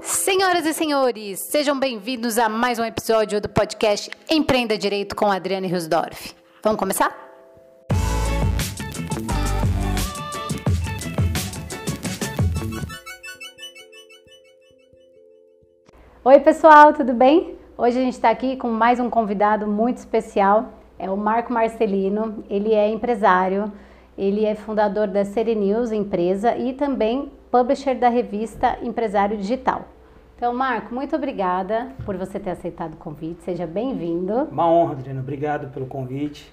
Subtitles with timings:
[0.00, 5.66] Senhoras e senhores, sejam bem-vindos a mais um episódio do podcast Empreenda Direito com Adriane
[5.68, 6.34] Rusdorf.
[6.62, 7.14] Vamos começar?
[16.24, 17.58] Oi, pessoal, tudo bem?
[17.78, 20.72] Hoje a gente está aqui com mais um convidado muito especial.
[20.98, 22.44] É o Marco Marcelino.
[22.48, 23.72] Ele é empresário,
[24.16, 29.88] ele é fundador da Serenews empresa e também publisher da revista Empresário Digital.
[30.36, 33.42] Então, Marco, muito obrigada por você ter aceitado o convite.
[33.42, 34.48] Seja bem-vindo.
[34.50, 35.20] Uma honra, Adriana.
[35.20, 36.52] Obrigado pelo convite.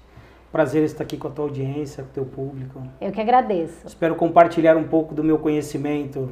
[0.51, 2.81] Prazer estar aqui com a tua audiência, com o teu público.
[3.01, 3.87] Eu que agradeço.
[3.87, 6.29] Espero compartilhar um pouco do meu conhecimento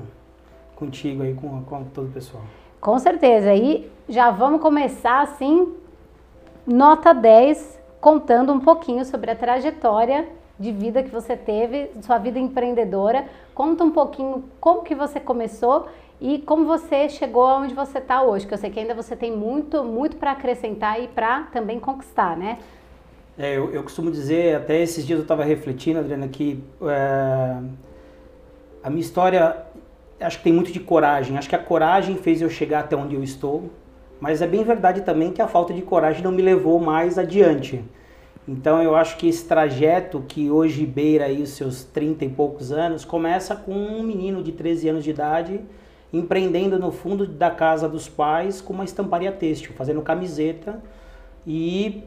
[0.75, 2.43] contigo aí, com, com todo o pessoal.
[2.79, 3.53] Com certeza.
[3.53, 5.73] E já vamos começar assim,
[6.65, 10.27] nota 10, contando um pouquinho sobre a trajetória
[10.61, 13.25] de vida que você teve, sua vida empreendedora.
[13.53, 15.87] Conta um pouquinho como que você começou
[16.21, 19.35] e como você chegou aonde você está hoje, que eu sei que ainda você tem
[19.35, 22.59] muito, muito para acrescentar e para também conquistar, né?
[23.37, 27.57] É, eu, eu, costumo dizer, até esses dias eu estava refletindo, Adriana, que é,
[28.83, 29.65] a minha história,
[30.19, 31.37] acho que tem muito de coragem.
[31.37, 33.71] Acho que a coragem fez eu chegar até onde eu estou,
[34.19, 37.83] mas é bem verdade também que a falta de coragem não me levou mais adiante.
[38.47, 42.71] Então eu acho que esse trajeto que hoje beira aí os seus 30 e poucos
[42.71, 45.61] anos, começa com um menino de 13 anos de idade
[46.13, 50.81] empreendendo no fundo da casa dos pais com uma estamparia têxtil, fazendo camiseta
[51.47, 52.03] e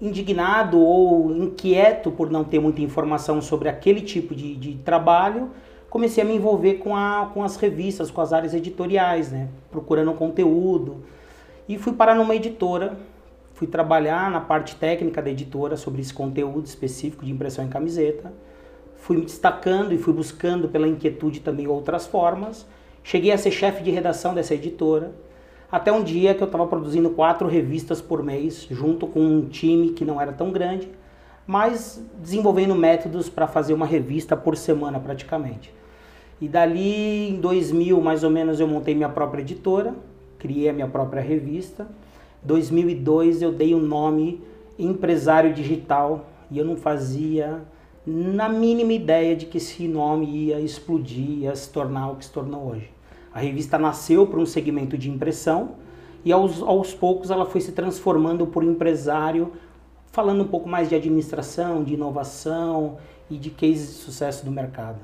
[0.00, 5.50] indignado ou inquieto por não ter muita informação sobre aquele tipo de, de trabalho,
[5.90, 9.48] comecei a me envolver com, a, com as revistas, com as áreas editoriais, né?
[9.70, 11.02] procurando conteúdo.
[11.68, 12.96] E fui parar numa editora,
[13.60, 18.32] fui trabalhar na parte técnica da editora sobre esse conteúdo específico de impressão em camiseta.
[18.96, 22.66] Fui me destacando e fui buscando pela inquietude também outras formas
[23.02, 25.12] Cheguei a ser chefe de redação dessa editora,
[25.70, 29.90] até um dia que eu estava produzindo quatro revistas por mês, junto com um time
[29.90, 30.88] que não era tão grande,
[31.46, 35.72] mas desenvolvendo métodos para fazer uma revista por semana praticamente.
[36.40, 39.94] E dali, em 2000, mais ou menos, eu montei minha própria editora,
[40.38, 41.86] criei a minha própria revista.
[42.42, 44.42] 2002 eu dei o um nome
[44.78, 47.62] Empresário Digital e eu não fazia
[48.06, 52.32] na mínima ideia de que esse nome ia explodir, ia se tornar o que se
[52.32, 52.90] tornou hoje.
[53.32, 55.76] A revista nasceu para um segmento de impressão
[56.24, 59.52] e aos, aos poucos ela foi se transformando por empresário,
[60.10, 62.98] falando um pouco mais de administração, de inovação
[63.30, 64.98] e de cases de sucesso do mercado.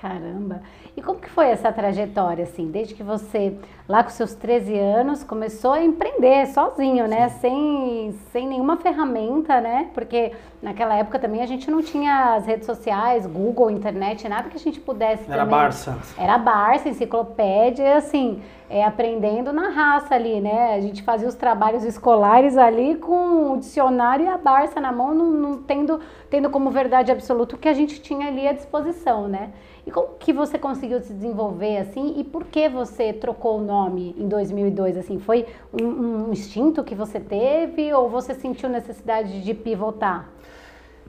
[0.00, 0.62] Caramba!
[0.96, 3.56] E como que foi essa trajetória, assim, desde que você,
[3.88, 7.28] lá com seus 13 anos, começou a empreender sozinho, né?
[7.28, 9.90] Sem, sem nenhuma ferramenta, né?
[9.94, 14.56] Porque naquela época também a gente não tinha as redes sociais, Google, internet, nada que
[14.56, 15.58] a gente pudesse Era também.
[15.58, 15.98] Barça.
[16.18, 20.74] Era Barça, enciclopédia, assim, é, aprendendo na raça ali, né?
[20.74, 25.14] A gente fazia os trabalhos escolares ali com o dicionário e a Barça na mão,
[25.14, 29.28] não, não tendo, tendo como verdade absoluta o que a gente tinha ali à disposição,
[29.28, 29.50] né?
[29.86, 32.14] E como que você conseguiu se desenvolver assim?
[32.16, 33.75] E por que você trocou o nome
[34.16, 34.96] em 2002?
[34.96, 40.28] Assim, foi um, um instinto que você teve ou você sentiu necessidade de pivotar?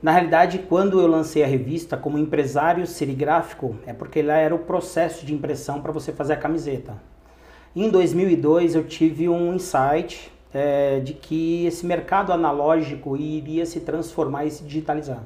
[0.02, 4.60] Na realidade, quando eu lancei a revista como empresário serigráfico, é porque lá era o
[4.60, 6.96] processo de impressão para você fazer a camiseta.
[7.76, 14.46] Em 2002 eu tive um insight é, de que esse mercado analógico iria se transformar
[14.46, 15.24] e se digitalizar.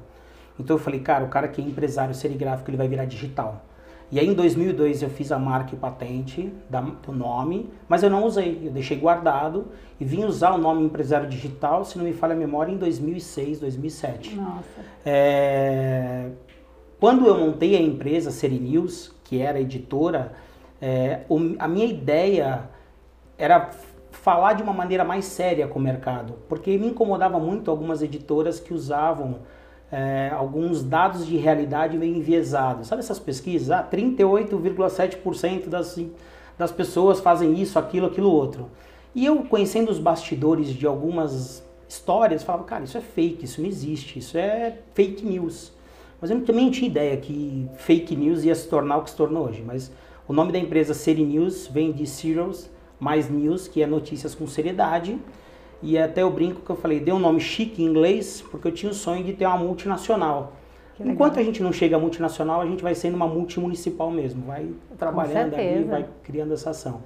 [0.59, 3.63] Então eu falei, cara, o cara que é empresário serigráfico, ele vai virar digital.
[4.11, 8.09] E aí em 2002 eu fiz a marca e patente da, do nome, mas eu
[8.09, 9.67] não usei, eu deixei guardado
[9.99, 13.61] e vim usar o nome empresário digital, se não me falha a memória, em 2006,
[13.61, 14.35] 2007.
[14.35, 14.65] Nossa.
[15.05, 16.29] É,
[16.99, 20.33] quando eu montei a empresa Serinews, que era editora,
[20.81, 21.21] é,
[21.57, 22.69] a minha ideia
[23.37, 23.71] era
[24.11, 28.59] falar de uma maneira mais séria com o mercado, porque me incomodava muito algumas editoras
[28.59, 29.39] que usavam
[29.91, 32.87] é, alguns dados de realidade meio enviesados.
[32.87, 33.69] Sabe essas pesquisas?
[33.69, 35.99] Ah, 38,7% das,
[36.57, 38.69] das pessoas fazem isso, aquilo, aquilo outro.
[39.13, 43.67] E eu, conhecendo os bastidores de algumas histórias, falava, cara, isso é fake, isso não
[43.67, 45.73] existe, isso é fake news.
[46.21, 49.15] Mas eu também não tinha ideia que fake news ia se tornar o que se
[49.15, 49.61] tornou hoje.
[49.65, 49.91] Mas
[50.27, 54.47] o nome da empresa Seri News vem de Serials mais News, que é notícias com
[54.47, 55.17] seriedade.
[55.81, 58.71] E até o brinco que eu falei, dei um nome chique em inglês, porque eu
[58.71, 60.53] tinha o sonho de ter uma multinacional.
[60.99, 64.69] Enquanto a gente não chega a multinacional, a gente vai sendo uma multimunicipal mesmo, vai
[64.97, 67.01] trabalhando ali, vai criando essa ação.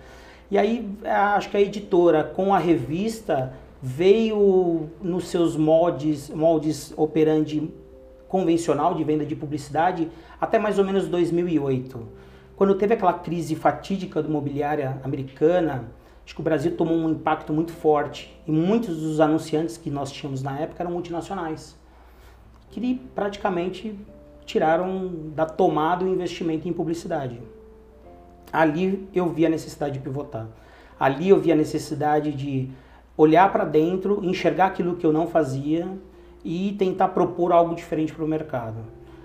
[0.51, 7.71] E aí, acho que a editora, com a revista, veio nos seus moldes, moldes operandi
[8.28, 10.10] convencional de venda de publicidade
[10.42, 12.06] até mais ou menos 2008.
[12.56, 15.86] Quando teve aquela crise fatídica do imobiliária americana,
[16.25, 20.12] acho que o Brasil tomou um impacto muito forte e muitos dos anunciantes que nós
[20.12, 21.77] tínhamos na época eram multinacionais,
[22.72, 23.95] que praticamente
[24.45, 27.39] tiraram da tomada o investimento em publicidade.
[28.51, 30.48] Ali eu vi a necessidade de pivotar.
[31.00, 32.69] Ali eu vi a necessidade de
[33.18, 35.88] olhar para dentro, enxergar aquilo que eu não fazia
[36.44, 38.78] e tentar propor algo diferente para o mercado.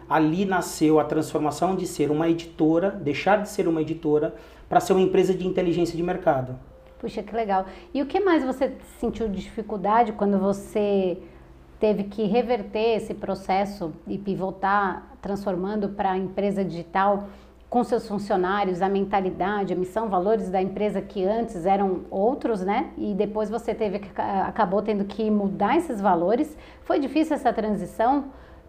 [0.08, 4.35] Ali nasceu a transformação de ser uma editora, deixar de ser uma editora,
[4.69, 6.58] para ser uma empresa de inteligência de mercado.
[7.00, 7.64] Puxa, que legal.
[7.94, 11.19] E o que mais você sentiu de dificuldade quando você
[11.81, 17.29] teve que reverter esse processo e pivotar, transformando para a empresa digital?
[17.70, 22.91] com seus funcionários, a mentalidade, a missão, valores da empresa que antes eram outros, né?
[22.99, 26.58] E depois você teve acabou tendo que mudar esses valores.
[26.82, 28.25] Foi difícil essa transição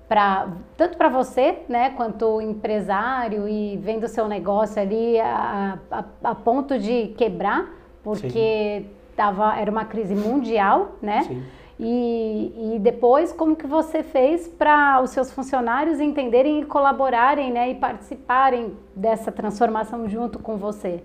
[0.07, 6.35] para tanto para você, né, quanto empresário e vendo seu negócio ali a, a, a
[6.35, 11.23] ponto de quebrar, porque tava era uma crise mundial, né?
[11.23, 11.43] Sim.
[11.83, 17.71] E, e depois, como que você fez para os seus funcionários entenderem e colaborarem né,
[17.71, 21.03] e participarem dessa transformação junto com você?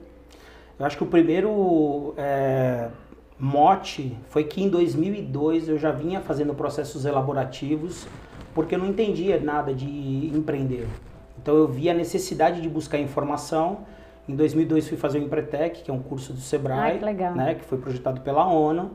[0.79, 2.89] Eu acho que o primeiro é,
[3.41, 8.07] mote foi que em 2002 eu já vinha fazendo processos elaborativos
[8.55, 10.87] porque eu não entendia nada de empreender.
[11.41, 13.87] Então eu via a necessidade de buscar informação.
[14.29, 17.65] Em 2002 fui fazer o Empretec, que é um curso do Sebrae, que, né, que
[17.65, 18.91] foi projetado pela ONU.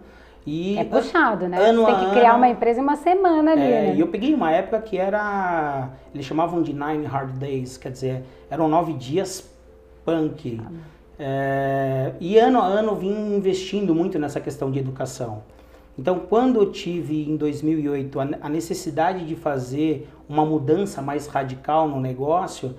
[0.46, 1.58] E é puxado, né?
[1.58, 3.96] Ano Você tem que criar ano, uma empresa em uma semana ali, é, né?
[3.96, 5.90] E eu peguei uma época que era...
[6.14, 9.54] Eles chamavam de Nine Hard Days, quer dizer, eram nove dias
[10.04, 10.60] punk.
[10.66, 10.72] Ah.
[11.20, 15.44] É, e ano a ano vim investindo muito nessa questão de educação.
[15.98, 22.00] Então, quando eu tive em 2008 a necessidade de fazer uma mudança mais radical no
[22.00, 22.74] negócio,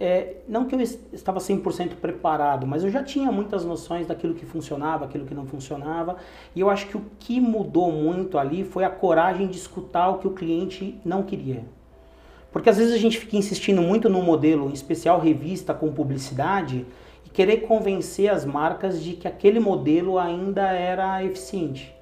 [0.00, 4.46] é, não que eu estava 100% preparado, mas eu já tinha muitas noções daquilo que
[4.46, 6.16] funcionava, aquilo que não funcionava,
[6.54, 10.18] e eu acho que o que mudou muito ali foi a coragem de escutar o
[10.18, 11.64] que o cliente não queria.
[12.50, 16.86] Porque às vezes a gente fica insistindo muito no modelo, em especial revista com publicidade,
[17.24, 21.94] e querer convencer as marcas de que aquele modelo ainda era eficiente.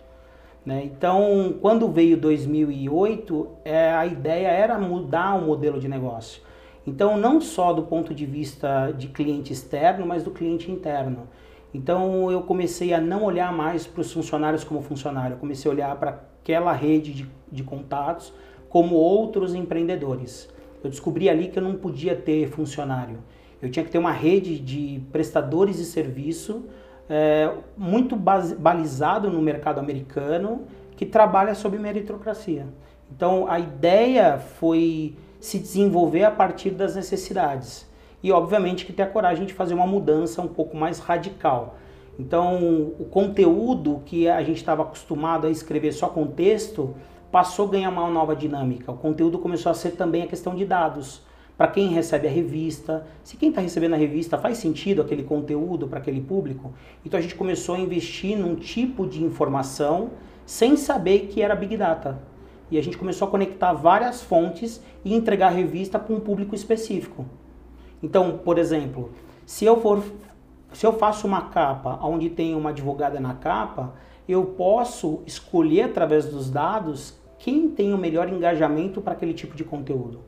[0.65, 0.85] Né?
[0.85, 6.41] Então, quando veio 2008, é, a ideia era mudar o modelo de negócio.
[6.87, 11.29] Então, não só do ponto de vista de cliente externo, mas do cliente interno.
[11.73, 15.75] Então, eu comecei a não olhar mais para os funcionários como funcionário, eu comecei a
[15.75, 18.33] olhar para aquela rede de, de contatos
[18.69, 20.49] como outros empreendedores.
[20.83, 23.19] Eu descobri ali que eu não podia ter funcionário.
[23.63, 26.67] Eu tinha que ter uma rede de prestadores de serviço
[27.09, 30.63] é, muito base, balizado no mercado americano
[30.97, 32.67] que trabalha sob meritocracia.
[33.11, 37.87] Então, a ideia foi se desenvolver a partir das necessidades.
[38.23, 41.77] E obviamente que ter a coragem de fazer uma mudança um pouco mais radical.
[42.19, 46.95] Então, o conteúdo que a gente estava acostumado a escrever só com texto
[47.31, 48.91] passou a ganhar uma nova dinâmica.
[48.91, 51.21] O conteúdo começou a ser também a questão de dados.
[51.59, 55.87] Para quem recebe a revista, se quem está recebendo a revista faz sentido aquele conteúdo
[55.87, 56.73] para aquele público.
[57.05, 60.13] Então a gente começou a investir num tipo de informação
[60.47, 62.33] sem saber que era Big Data
[62.71, 66.55] e a gente começou a conectar várias fontes e entregar a revista para um público
[66.55, 67.25] específico.
[68.03, 69.11] Então, por exemplo,
[69.47, 70.03] se eu for
[70.73, 73.95] se eu faço uma capa onde tem uma advogada na capa,
[74.29, 79.63] eu posso escolher através dos dados quem tem o melhor engajamento para aquele tipo de
[79.63, 80.21] conteúdo.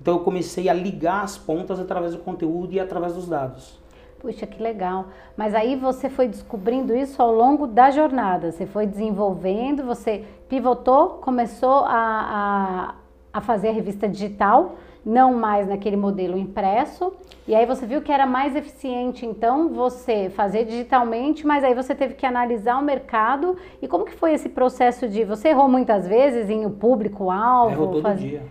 [0.00, 3.78] Então eu comecei a ligar as pontas através do conteúdo e através dos dados.
[4.18, 5.06] Puxa, que legal.
[5.36, 8.50] Mas aí você foi descobrindo isso ao longo da jornada.
[8.50, 12.94] Você foi desenvolvendo, você pivotou, começou a,
[13.32, 17.12] a, a fazer a revista digital, não mais naquele modelo impresso.
[17.46, 21.94] E aí você viu que era mais eficiente, então, você fazer digitalmente, mas aí você
[21.94, 23.56] teve que analisar o mercado.
[23.80, 25.22] E como que foi esse processo de...
[25.24, 27.72] Você errou muitas vezes em o público-alvo?
[27.72, 28.18] Errou todo faz...
[28.18, 28.42] dia.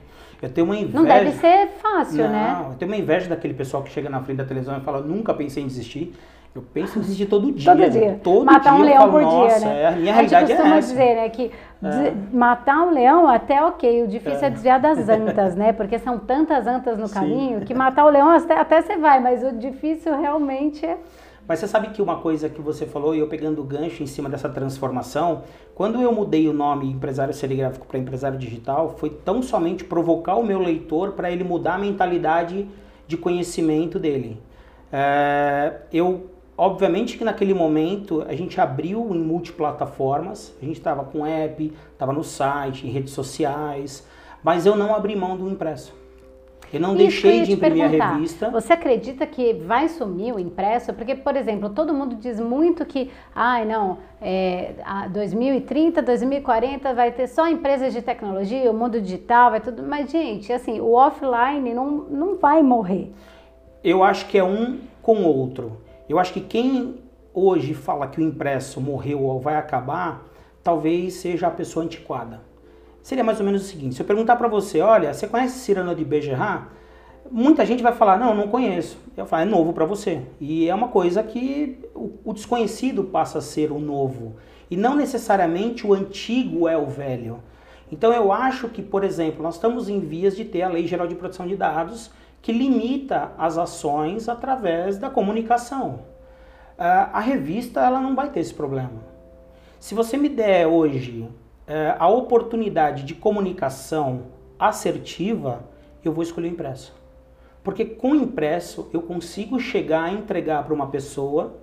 [0.42, 0.98] Eu tenho uma inveja.
[0.98, 2.66] Não deve ser fácil, não, né?
[2.72, 5.34] Eu tenho uma inveja daquele pessoal que chega na frente da televisão e fala, nunca
[5.34, 6.14] pensei em desistir.
[6.56, 7.76] Eu penso em desistir todo dia.
[7.76, 8.20] Todo dia.
[8.24, 9.82] Todo matar dia um leão por dia, né?
[9.82, 10.80] É, a minha a realidade é essa.
[10.80, 11.52] dizer, né, que
[11.84, 12.14] é.
[12.32, 15.74] matar um leão até ok, o difícil é, é desviar das antas, né?
[15.74, 17.14] Porque são tantas antas no Sim.
[17.14, 20.98] caminho que matar o leão até, até você vai, mas o difícil realmente é
[21.48, 24.08] mas você sabe que uma coisa que você falou, e eu pegando o gancho em
[24.08, 25.44] cima dessa transformação,
[25.76, 30.44] quando eu mudei o nome empresário serigráfico para empresário digital, foi tão somente provocar o
[30.44, 32.68] meu leitor para ele mudar a mentalidade
[33.08, 34.42] de conhecimento dele.
[34.92, 41.26] É, eu, obviamente que naquele momento a gente abriu em multiplataformas, a gente estava com
[41.26, 44.08] app, estava no site, em redes sociais,
[44.44, 45.94] mas eu não abri mão do impresso.
[46.74, 48.50] Eu não Isso deixei de imprimir a revista.
[48.50, 50.94] Você acredita que vai sumir o impresso?
[50.94, 54.74] Porque, por exemplo, todo mundo diz muito que, ai, não, é,
[55.10, 59.84] 2030, 2040 vai ter só empresas de tecnologia, o mundo digital, vai tudo.
[59.84, 63.12] Mas, gente, assim, o offline não, não vai morrer.
[63.84, 65.85] Eu acho que é um com o outro.
[66.08, 67.02] Eu acho que quem
[67.34, 70.26] hoje fala que o impresso morreu ou vai acabar,
[70.64, 72.42] talvez seja a pessoa antiquada
[73.06, 75.94] seria mais ou menos o seguinte: se eu perguntar para você, olha, você conhece Cyrano
[75.94, 76.66] de Bergerac?
[77.32, 78.98] Muita gente vai falar, não, não conheço.
[79.18, 80.22] Eu falo, é novo para você.
[80.40, 84.36] E é uma coisa que o, o desconhecido passa a ser o novo.
[84.70, 87.40] E não necessariamente o antigo é o velho.
[87.92, 91.08] Então eu acho que, por exemplo, nós estamos em vias de ter a Lei Geral
[91.08, 92.12] de Proteção de Dados
[92.46, 96.02] que limita as ações através da comunicação.
[96.78, 99.02] Uh, a revista ela não vai ter esse problema.
[99.80, 101.28] Se você me der hoje
[101.66, 104.26] é, a oportunidade de comunicação
[104.60, 105.64] assertiva,
[106.04, 106.94] eu vou escolher impresso.
[107.64, 111.56] Porque com impresso eu consigo chegar a entregar para uma pessoa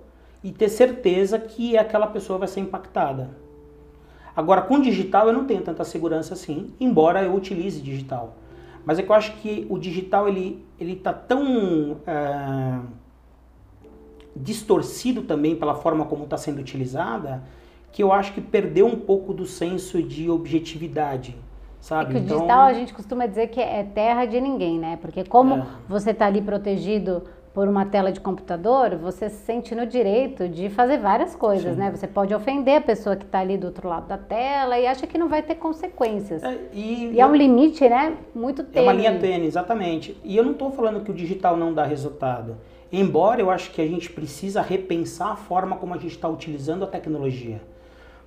[0.43, 3.29] e ter certeza que aquela pessoa vai ser impactada.
[4.35, 8.35] Agora, com digital eu não tenho tanta segurança assim, embora eu utilize digital.
[8.85, 12.79] Mas é que eu acho que o digital ele ele está tão é,
[14.35, 17.43] distorcido também pela forma como está sendo utilizada
[17.93, 21.37] que eu acho que perdeu um pouco do senso de objetividade.
[21.79, 22.09] Sabe?
[22.09, 22.37] É que o então...
[22.37, 24.97] digital a gente costuma dizer que é terra de ninguém, né?
[24.99, 25.65] Porque como é.
[25.87, 27.23] você está ali protegido
[27.53, 31.79] por uma tela de computador, você se sente no direito de fazer várias coisas, Sim.
[31.79, 31.91] né?
[31.91, 35.05] Você pode ofender a pessoa que está ali do outro lado da tela e acha
[35.05, 36.41] que não vai ter consequências.
[36.41, 38.17] É, e, e é um limite, né?
[38.33, 38.87] Muito tênue.
[38.87, 40.19] É uma linha tênue, exatamente.
[40.23, 42.57] E eu não estou falando que o digital não dá resultado.
[42.91, 46.83] Embora eu acho que a gente precisa repensar a forma como a gente está utilizando
[46.83, 47.61] a tecnologia.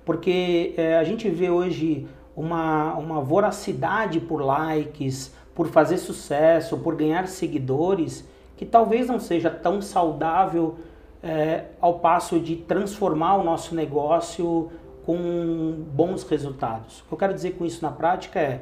[0.05, 6.95] Porque é, a gente vê hoje uma, uma voracidade por likes, por fazer sucesso, por
[6.95, 8.25] ganhar seguidores,
[8.57, 10.75] que talvez não seja tão saudável
[11.23, 14.69] é, ao passo de transformar o nosso negócio
[15.05, 16.99] com bons resultados.
[17.01, 18.61] O que eu quero dizer com isso na prática é,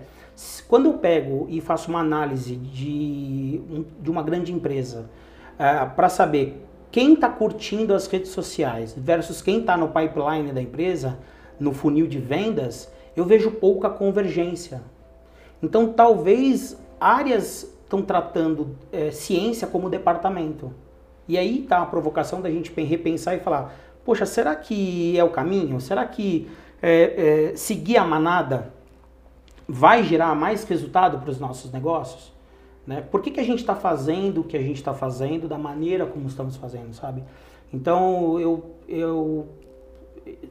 [0.68, 3.62] quando eu pego e faço uma análise de,
[4.00, 5.10] de uma grande empresa
[5.58, 6.62] é, para saber
[6.92, 11.18] quem está curtindo as redes sociais versus quem está no pipeline da empresa,
[11.60, 14.82] no funil de vendas, eu vejo pouca convergência.
[15.64, 20.74] Então, talvez áreas estão tratando é, ciência como departamento.
[21.28, 23.74] E aí está a provocação da gente repensar e falar:
[24.04, 25.80] poxa, será que é o caminho?
[25.80, 26.50] Será que
[26.82, 28.74] é, é, seguir a manada
[29.68, 32.32] vai gerar mais resultado para os nossos negócios?
[32.86, 33.02] Né?
[33.02, 36.06] Por que, que a gente está fazendo o que a gente está fazendo da maneira
[36.06, 37.24] como estamos fazendo, sabe?
[37.74, 39.48] Então eu, eu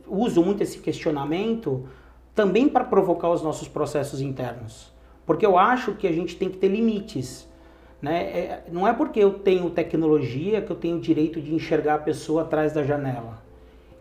[0.09, 1.89] uso muito esse questionamento
[2.35, 4.93] também para provocar os nossos processos internos.
[5.27, 7.49] Porque eu acho que a gente tem que ter limites.
[8.01, 8.23] Né?
[8.23, 11.99] É, não é porque eu tenho tecnologia que eu tenho o direito de enxergar a
[11.99, 13.43] pessoa atrás da janela.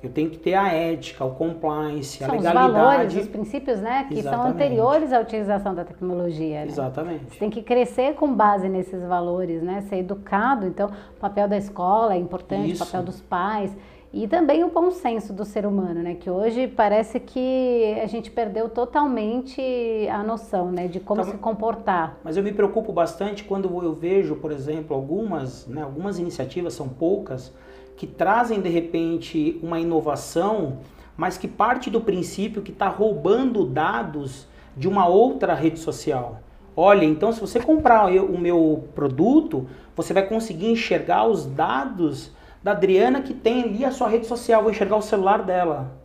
[0.03, 2.67] Eu tenho que ter a ética, o compliance, são a legalidade.
[2.67, 4.43] Os valores, os princípios, né, que Exatamente.
[4.43, 6.59] são anteriores à utilização da tecnologia.
[6.59, 6.67] Né?
[6.67, 7.25] Exatamente.
[7.29, 9.79] Você tem que crescer com base nesses valores, né?
[9.87, 10.67] Ser educado.
[10.67, 13.73] Então, o papel da escola é importante, o papel dos pais.
[14.13, 16.13] E também o bom senso do ser humano, né?
[16.13, 19.59] Que hoje parece que a gente perdeu totalmente
[20.07, 20.87] a noção, né?
[20.87, 22.19] De como então, se comportar.
[22.23, 26.87] Mas eu me preocupo bastante quando eu vejo, por exemplo, algumas, né, algumas iniciativas, são
[26.87, 27.51] poucas,
[27.97, 30.77] que trazem de repente uma inovação,
[31.17, 36.39] mas que parte do princípio que está roubando dados de uma outra rede social.
[36.77, 42.31] Olha, então se você comprar o meu produto, você vai conseguir enxergar os dados
[42.63, 46.01] da Adriana que tem ali a sua rede social, vou enxergar o celular dela.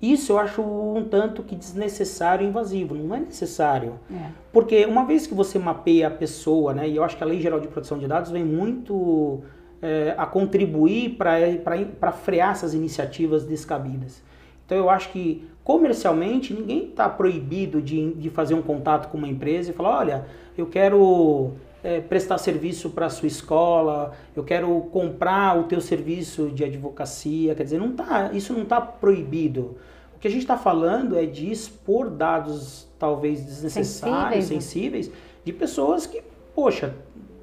[0.00, 3.94] Isso eu acho um tanto que desnecessário e invasivo, não é necessário.
[4.12, 4.28] É.
[4.52, 7.40] Porque uma vez que você mapeia a pessoa, né, e eu acho que a Lei
[7.40, 9.42] Geral de Proteção de Dados vem muito
[9.80, 14.22] é, a contribuir para frear essas iniciativas descabidas.
[14.66, 19.28] Então eu acho que comercialmente ninguém está proibido de, de fazer um contato com uma
[19.28, 20.26] empresa e falar, olha,
[20.58, 21.52] eu quero
[21.86, 27.54] é, prestar serviço para a sua escola, eu quero comprar o teu serviço de advocacia,
[27.54, 29.76] quer dizer, não tá, isso não está proibido.
[30.16, 35.12] O que a gente está falando é de expor dados talvez desnecessários, sensíveis, sensíveis
[35.44, 36.24] de pessoas que,
[36.56, 36.92] poxa,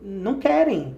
[0.04, 0.94] não querem.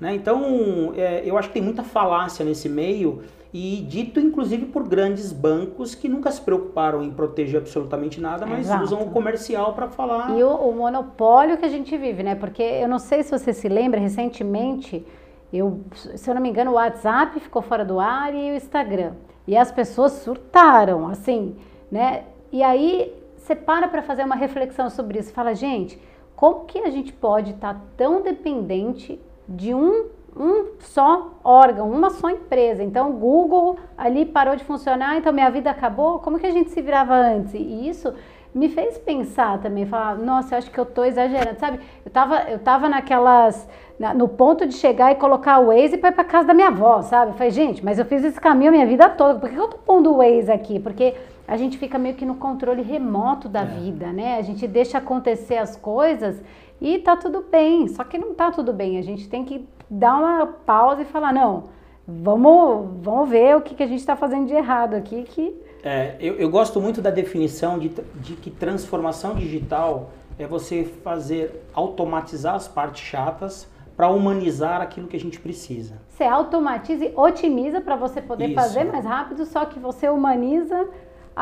[0.00, 0.14] Né?
[0.14, 5.32] Então, é, eu acho que tem muita falácia nesse meio e dito inclusive por grandes
[5.32, 8.84] bancos que nunca se preocuparam em proteger absolutamente nada, mas Exato.
[8.84, 10.38] usam o comercial para falar.
[10.38, 12.34] E o, o, monopólio que a gente vive, né?
[12.34, 15.04] Porque eu não sei se você se lembra, recentemente,
[15.52, 19.12] eu, se eu não me engano, o WhatsApp ficou fora do ar e o Instagram.
[19.46, 21.56] E as pessoas surtaram, assim,
[21.90, 22.22] né?
[22.52, 25.32] E aí você para para fazer uma reflexão sobre isso.
[25.32, 26.00] Fala, gente,
[26.36, 30.06] como que a gente pode estar tá tão dependente de um,
[30.36, 32.82] um só órgão, uma só empresa?
[32.82, 36.18] Então, o Google ali parou de funcionar, então minha vida acabou.
[36.18, 37.54] Como que a gente se virava antes?
[37.54, 38.14] E isso
[38.54, 41.78] me fez pensar também, falar, nossa, eu acho que eu tô exagerando, sabe?
[42.04, 43.68] Eu tava, eu tava naquelas,
[43.98, 46.68] na, no ponto de chegar e colocar o Waze para ir pra casa da minha
[46.68, 47.30] avó, sabe?
[47.30, 49.68] Eu falei, gente, mas eu fiz esse caminho a minha vida toda, por que eu
[49.68, 50.80] tô pondo o Waze aqui?
[50.80, 51.14] Porque
[51.46, 53.64] a gente fica meio que no controle remoto da é.
[53.64, 54.36] vida, né?
[54.36, 56.42] A gente deixa acontecer as coisas
[56.80, 60.16] e tá tudo bem, só que não tá tudo bem, a gente tem que dar
[60.16, 61.64] uma pausa e falar, não,
[62.06, 66.16] vamos, vamos ver o que, que a gente está fazendo de errado aqui, que é,
[66.20, 72.54] eu, eu, gosto muito da definição de, de que transformação digital é você fazer automatizar
[72.54, 75.94] as partes chatas para humanizar aquilo que a gente precisa.
[76.08, 78.54] Você automatiza e otimiza para você poder Isso.
[78.54, 80.88] fazer mais rápido, só que você humaniza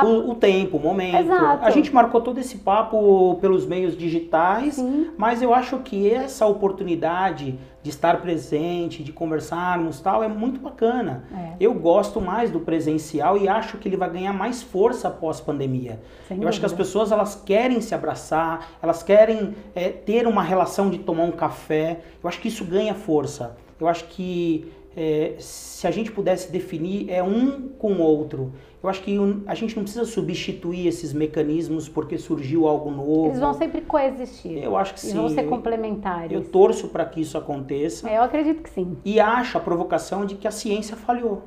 [0.01, 0.05] a...
[0.05, 1.17] O, o, tempo, o momento.
[1.17, 1.65] Exato.
[1.65, 5.11] A gente marcou todo esse papo pelos meios digitais, Sim.
[5.17, 11.25] mas eu acho que essa oportunidade de estar presente, de conversarmos tal, é muito bacana.
[11.33, 11.57] É.
[11.61, 16.01] Eu gosto mais do presencial e acho que ele vai ganhar mais força após pandemia.
[16.27, 16.49] Sem eu dúvida.
[16.49, 20.99] acho que as pessoas elas querem se abraçar, elas querem é, ter uma relação de
[20.99, 22.01] tomar um café.
[22.23, 23.57] Eu acho que isso ganha força.
[23.81, 28.53] Eu acho que é, se a gente pudesse definir, é um com o outro.
[28.83, 29.17] Eu acho que
[29.47, 33.27] a gente não precisa substituir esses mecanismos porque surgiu algo novo.
[33.27, 34.63] Eles vão sempre coexistir.
[34.63, 35.09] Eu acho que sim.
[35.09, 36.33] Eles vão ser complementares.
[36.33, 38.09] Eu, eu torço para que isso aconteça.
[38.09, 38.97] É, eu acredito que sim.
[39.05, 41.43] E acho a provocação de que a ciência falhou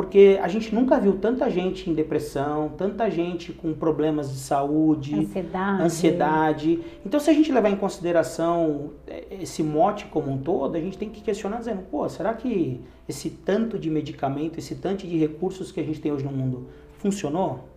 [0.00, 5.14] porque a gente nunca viu tanta gente em depressão, tanta gente com problemas de saúde,
[5.14, 5.82] ansiedade.
[5.82, 6.80] ansiedade.
[7.04, 10.96] Então, se a gente levar em consideração é, esse mote como um todo, a gente
[10.96, 15.70] tem que questionar dizendo, pô, será que esse tanto de medicamento, esse tanto de recursos
[15.70, 17.68] que a gente tem hoje no mundo funcionou?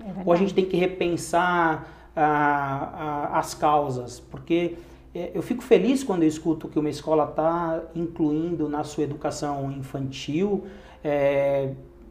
[0.00, 4.20] É Ou a gente tem que repensar ah, ah, as causas?
[4.20, 4.76] Porque
[5.12, 9.72] é, eu fico feliz quando eu escuto que uma escola está incluindo na sua educação
[9.72, 10.62] infantil
[11.04, 11.68] é,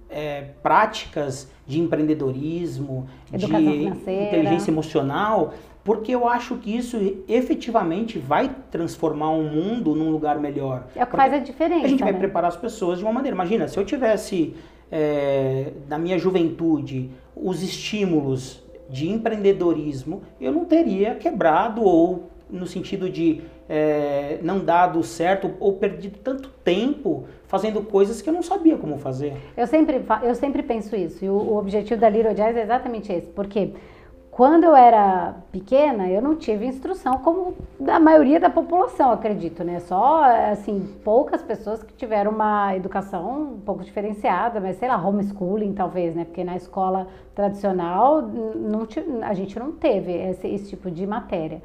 [0.10, 4.23] é, práticas de empreendedorismo, Educação de financeira.
[4.27, 5.53] inteligência emocional,
[5.84, 10.88] porque eu acho que isso efetivamente vai transformar o um mundo num lugar melhor.
[10.95, 11.86] É o que faz a diferença.
[11.86, 12.19] A gente vai né?
[12.19, 13.36] preparar as pessoas de uma maneira.
[13.36, 14.56] Imagina, se eu tivesse
[14.91, 23.10] é, na minha juventude os estímulos de empreendedorismo, eu não teria quebrado ou no sentido
[23.10, 28.76] de é, não dado certo ou perdido tanto tempo fazendo coisas que eu não sabia
[28.76, 29.38] como fazer.
[29.56, 33.13] Eu sempre, eu sempre penso isso, e o, o objetivo da Little Jazz é exatamente
[33.13, 33.74] esse, porque
[34.32, 37.54] quando eu era pequena, eu não tive instrução como
[37.88, 39.80] a maioria da população, acredito, né?
[39.82, 45.74] Só, assim, poucas pessoas que tiveram uma educação um pouco diferenciada, mas sei lá, homeschooling
[45.74, 46.26] talvez, né?
[46.26, 48.88] Porque na escola tradicional não,
[49.22, 51.62] a gente não teve esse, esse tipo de matéria.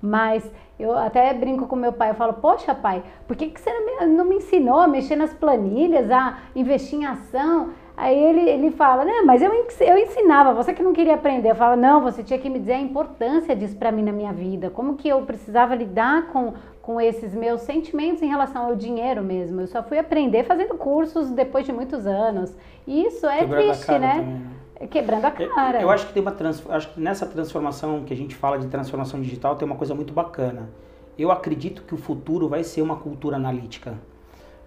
[0.00, 3.70] Mas eu até brinco com meu pai, eu falo, poxa pai, por que, que você
[3.70, 7.70] não me, não me ensinou a mexer nas planilhas, a investir em ação?
[8.00, 11.50] Aí ele, ele fala, né, mas eu, eu ensinava, você que não queria aprender.
[11.50, 14.32] Eu falo, não, você tinha que me dizer a importância disso para mim na minha
[14.32, 19.22] vida, como que eu precisava lidar com, com esses meus sentimentos em relação ao dinheiro
[19.22, 19.60] mesmo.
[19.60, 22.56] Eu só fui aprender fazendo cursos depois de muitos anos.
[22.86, 24.14] E isso é Quebrando triste, né?
[24.14, 24.40] Também, né?
[24.88, 25.78] Quebrando a cara.
[25.78, 28.58] Eu, eu, acho que tem uma trans, acho que nessa transformação que a gente fala
[28.58, 30.70] de transformação digital tem uma coisa muito bacana.
[31.18, 33.94] Eu acredito que o futuro vai ser uma cultura analítica.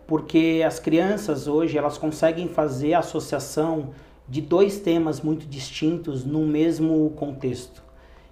[0.06, 3.90] Porque as crianças hoje, elas conseguem fazer a associação
[4.28, 7.82] de dois temas muito distintos no mesmo contexto.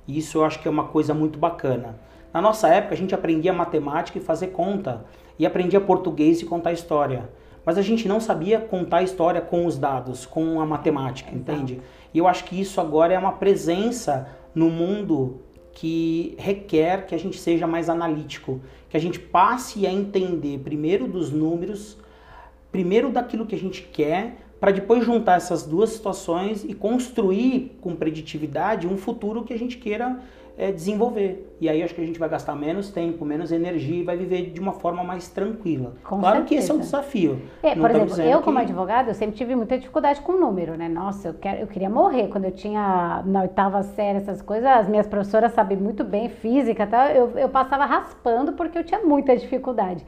[0.07, 1.99] E isso eu acho que é uma coisa muito bacana.
[2.33, 5.03] Na nossa época, a gente aprendia matemática e fazer conta,
[5.39, 7.29] e aprendia português e contar história
[7.65, 11.51] mas a gente não sabia contar a história com os dados, com a matemática, Exato.
[11.51, 11.81] entende?
[12.13, 15.41] E eu acho que isso agora é uma presença no mundo
[15.73, 21.07] que requer que a gente seja mais analítico, que a gente passe a entender primeiro
[21.07, 21.97] dos números,
[22.71, 27.95] primeiro daquilo que a gente quer, para depois juntar essas duas situações e construir com
[27.95, 30.19] preditividade um futuro que a gente queira
[30.57, 31.55] é, desenvolver.
[31.59, 34.51] E aí acho que a gente vai gastar menos tempo, menos energia e vai viver
[34.51, 35.93] de uma forma mais tranquila.
[36.03, 36.47] Com claro certeza.
[36.47, 37.41] que esse é um desafio.
[37.61, 38.63] É, por exemplo, eu como que...
[38.63, 40.89] advogada, eu sempre tive muita dificuldade com número, né?
[40.89, 42.27] Nossa, eu, quero, eu queria morrer.
[42.27, 46.87] Quando eu tinha na oitava série essas coisas, as minhas professoras sabem muito bem física,
[46.87, 47.11] tá?
[47.13, 50.05] eu, eu passava raspando porque eu tinha muita dificuldade.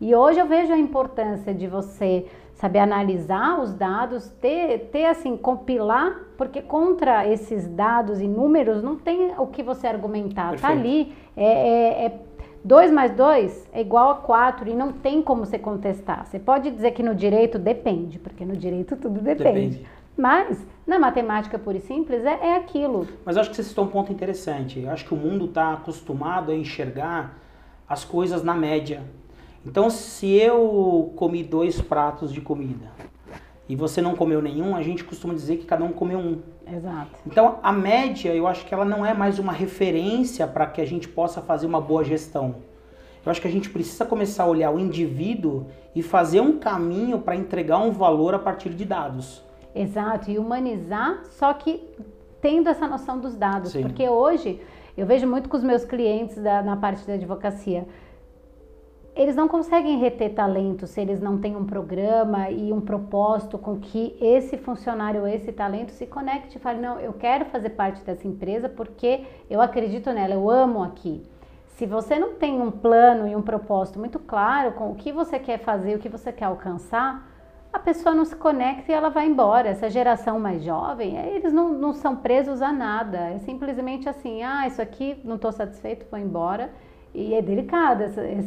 [0.00, 5.36] E hoje eu vejo a importância de você saber analisar os dados, ter, ter assim,
[5.36, 10.56] compilar, porque contra esses dados e números não tem o que você argumentar.
[10.56, 10.72] Tá Perfeito.
[10.72, 12.20] Tá ali, é, é,
[12.64, 16.26] 2 mais 2 é igual a 4 e não tem como você contestar.
[16.26, 19.44] Você pode dizer que no direito depende, porque no direito tudo depende.
[19.44, 19.86] depende.
[20.16, 23.06] Mas na matemática pura e simples é, é aquilo.
[23.24, 24.80] Mas eu acho que você citou um ponto interessante.
[24.80, 27.36] Eu acho que o mundo está acostumado a enxergar
[27.88, 29.02] as coisas na média.
[29.66, 32.86] Então, se eu comi dois pratos de comida
[33.68, 36.38] e você não comeu nenhum, a gente costuma dizer que cada um comeu um.
[36.70, 37.18] Exato.
[37.26, 40.86] Então, a média, eu acho que ela não é mais uma referência para que a
[40.86, 42.56] gente possa fazer uma boa gestão.
[43.24, 47.20] Eu acho que a gente precisa começar a olhar o indivíduo e fazer um caminho
[47.20, 49.42] para entregar um valor a partir de dados.
[49.74, 51.82] Exato, e humanizar, só que
[52.40, 53.72] tendo essa noção dos dados.
[53.72, 53.82] Sim.
[53.82, 54.60] Porque hoje,
[54.96, 57.86] eu vejo muito com os meus clientes da, na parte da advocacia,
[59.14, 63.78] eles não conseguem reter talento se eles não têm um programa e um propósito com
[63.78, 68.02] que esse funcionário ou esse talento se conecte e fale, não, eu quero fazer parte
[68.02, 71.22] dessa empresa porque eu acredito nela, eu amo aqui.
[71.76, 75.38] Se você não tem um plano e um propósito muito claro com o que você
[75.38, 77.28] quer fazer, o que você quer alcançar,
[77.72, 79.68] a pessoa não se conecta e ela vai embora.
[79.68, 83.18] Essa geração mais jovem, é, eles não, não são presos a nada.
[83.30, 86.70] É simplesmente assim, ah, isso aqui não estou satisfeito, vou embora.
[87.14, 88.04] E é delicado,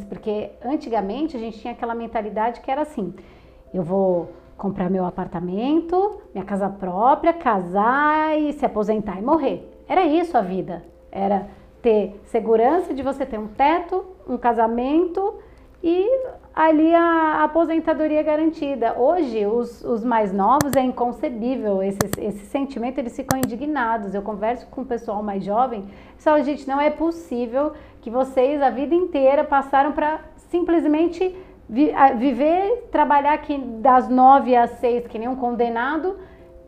[0.10, 3.13] porque antigamente a gente tinha aquela mentalidade que era assim,
[3.73, 9.71] eu vou comprar meu apartamento, minha casa própria, casar e se aposentar e morrer.
[9.88, 10.84] Era isso a vida.
[11.10, 11.47] Era
[11.82, 15.36] ter segurança de você ter um teto, um casamento
[15.82, 16.06] e
[16.53, 18.99] ali a aposentadoria garantida.
[18.99, 24.13] Hoje, os, os mais novos é inconcebível esse, esse sentimento, eles ficam indignados.
[24.13, 25.88] Eu converso com o pessoal mais jovem
[26.27, 27.73] falo, gente, não é possível
[28.07, 31.35] que vocês a vida inteira passaram para simplesmente
[31.67, 36.17] vi, viver, trabalhar aqui das nove às seis, que nem um condenado,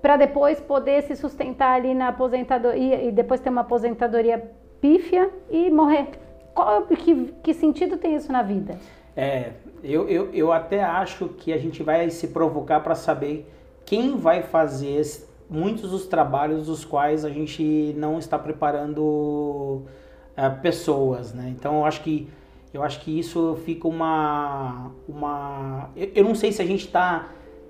[0.02, 5.72] para depois poder se sustentar ali na aposentadoria e depois ter uma aposentadoria pífia e
[5.72, 6.10] morrer.
[6.54, 8.78] Qual, que, que sentido tem isso na vida?
[9.16, 13.50] É, eu, eu, eu até acho que a gente vai se provocar para saber
[13.86, 15.02] quem vai fazer
[15.50, 19.86] muitos dos trabalhos dos quais a gente não está preparando
[20.48, 21.54] uh, pessoas, né?
[21.56, 22.30] Então eu acho que
[22.74, 27.28] eu acho que isso fica uma uma eu, eu não sei se a gente está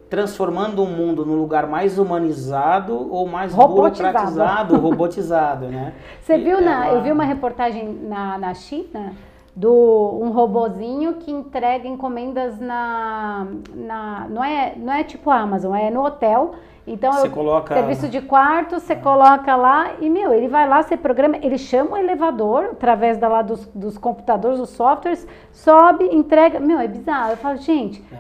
[0.10, 4.12] transformando o mundo num lugar mais humanizado ou mais robotizado.
[4.12, 5.94] burocratizado, robotizado, né?
[6.22, 6.98] Você viu na, é uma...
[6.98, 9.14] eu vi uma reportagem na, na China
[9.56, 15.92] do um robozinho que entrega encomendas na, na não é não é tipo Amazon, é
[15.92, 16.56] no hotel.
[16.92, 20.82] Então você eu, coloca serviço de quarto, você coloca lá e meu, ele vai lá,
[20.82, 26.06] você programa, ele chama o elevador através da lá dos, dos computadores, dos softwares, sobe,
[26.06, 27.32] entrega, meu, é bizarro.
[27.32, 28.04] Eu falo, gente.
[28.12, 28.18] É.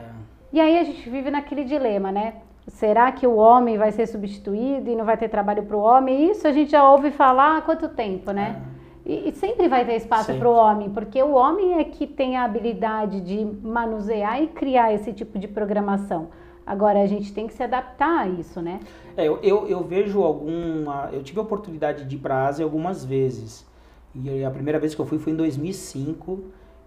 [0.53, 2.35] E aí a gente vive naquele dilema, né?
[2.67, 6.29] Será que o homem vai ser substituído e não vai ter trabalho para o homem?
[6.29, 8.61] Isso a gente já ouve falar há quanto tempo, né?
[8.75, 9.11] É.
[9.11, 12.37] E, e sempre vai ter espaço para o homem, porque o homem é que tem
[12.37, 16.27] a habilidade de manusear e criar esse tipo de programação.
[16.69, 18.79] Agora a gente tem que se adaptar a isso, né?
[19.17, 21.09] É, eu, eu, eu vejo alguma.
[21.11, 23.65] Eu tive a oportunidade de ir para a Ásia algumas vezes.
[24.13, 26.43] E a primeira vez que eu fui foi em 2005.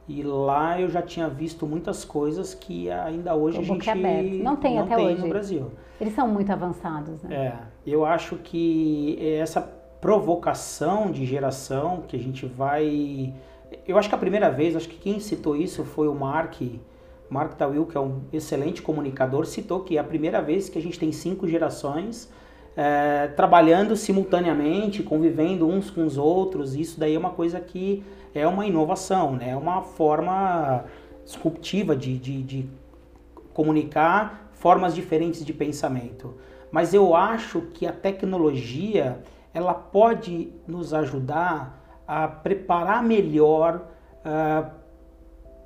[0.06, 4.30] E lá eu já tinha visto muitas coisas que ainda hoje a gente aberto.
[4.42, 5.72] não tem não até tem hoje no Brasil.
[6.00, 7.34] Eles são muito avançados, né?
[7.34, 9.60] É, eu acho que essa
[10.00, 13.34] provocação de geração que a gente vai.
[13.84, 16.60] Eu acho que a primeira vez, acho que quem citou isso foi o Mark,
[17.32, 20.82] Mark Tawil, que é um excelente comunicador, citou que é a primeira vez que a
[20.82, 22.30] gente tem cinco gerações
[22.76, 26.74] é, trabalhando simultaneamente, convivendo uns com os outros.
[26.74, 29.50] Isso daí é uma coisa que é uma inovação, né?
[29.50, 30.84] é uma forma
[31.24, 32.68] disruptiva de, de, de
[33.54, 36.34] comunicar formas diferentes de pensamento.
[36.70, 39.22] Mas eu acho que a tecnologia
[39.54, 43.88] ela pode nos ajudar a preparar melhor
[44.24, 44.81] uh,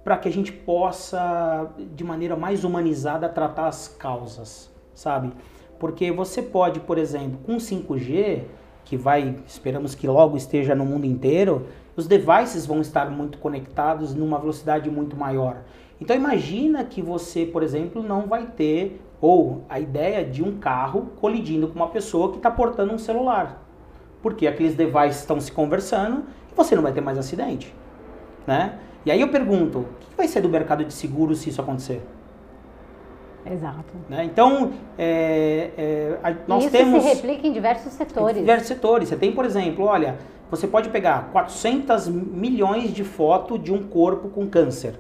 [0.07, 5.33] para que a gente possa, de maneira mais humanizada, tratar as causas, sabe?
[5.81, 8.42] Porque você pode, por exemplo, com 5G,
[8.85, 11.66] que vai, esperamos que logo esteja no mundo inteiro,
[11.97, 15.62] os devices vão estar muito conectados numa velocidade muito maior.
[16.01, 21.11] Então imagina que você, por exemplo, não vai ter ou a ideia de um carro
[21.21, 23.66] colidindo com uma pessoa que está portando um celular
[24.23, 27.75] porque aqueles devices estão se conversando e você não vai ter mais acidente,
[28.47, 28.79] né?
[29.07, 32.03] E aí eu pergunto, o que vai ser do mercado de seguros se isso acontecer?
[33.49, 33.95] Exato.
[34.09, 34.25] Né?
[34.25, 37.05] Então, é, é, a, nós isso temos...
[37.05, 38.37] se replica em diversos setores.
[38.37, 39.09] Em diversos setores.
[39.09, 40.19] Você tem, por exemplo, olha,
[40.51, 44.99] você pode pegar 400 milhões de fotos de um corpo com câncer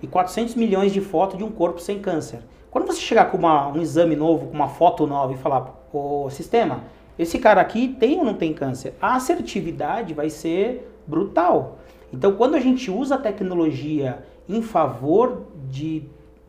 [0.00, 2.40] e 400 milhões de fotos de um corpo sem câncer.
[2.70, 6.30] Quando você chegar com uma, um exame novo, com uma foto nova e falar, o
[6.30, 6.84] sistema,
[7.18, 8.94] esse cara aqui tem ou não tem câncer?
[8.98, 11.76] A assertividade vai ser brutal.
[12.12, 16.04] Então, quando a gente usa a tecnologia em favor de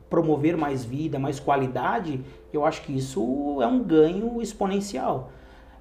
[0.10, 2.22] promover mais vida, mais qualidade,
[2.52, 5.32] eu acho que isso é um ganho exponencial.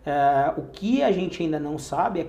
[0.07, 2.27] É, o que a gente ainda não sabe é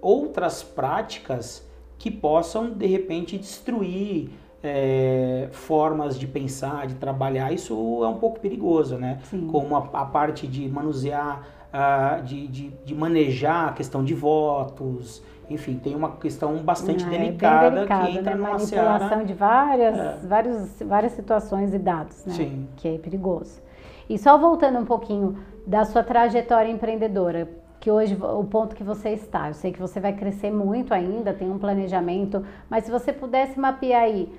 [0.00, 1.66] outras práticas
[1.98, 4.30] que possam de repente destruir
[4.62, 7.52] é, formas de pensar, de trabalhar.
[7.52, 7.72] Isso
[8.02, 9.20] é um pouco perigoso, né?
[9.24, 9.46] Sim.
[9.46, 15.22] Como a, a, parte de manusear, uh, de, de, de, manejar a questão de votos.
[15.50, 18.36] Enfim, tem uma questão bastante é, delicada, delicado, que entra né?
[18.36, 19.24] numa manipulação seara...
[19.24, 20.18] de várias, é.
[20.26, 22.34] várias, várias situações e dados, né?
[22.34, 22.68] Sim.
[22.76, 23.60] Que é perigoso.
[24.08, 27.48] E só voltando um pouquinho da sua trajetória empreendedora,
[27.80, 29.48] que hoje o ponto que você está.
[29.48, 33.58] Eu sei que você vai crescer muito ainda, tem um planejamento, mas se você pudesse
[33.58, 34.32] mapear aí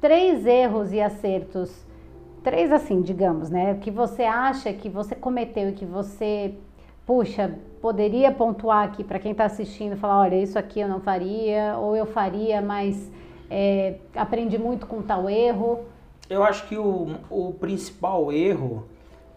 [0.00, 1.84] três erros e acertos,
[2.42, 6.54] três assim, digamos, né, que você acha que você cometeu e que você,
[7.04, 7.54] puxa,
[7.86, 11.94] poderia pontuar aqui para quem está assistindo, falar, olha, isso aqui eu não faria, ou
[11.94, 13.12] eu faria, mas
[13.48, 15.84] é, aprendi muito com tal erro.
[16.28, 18.82] Eu acho que o, o principal erro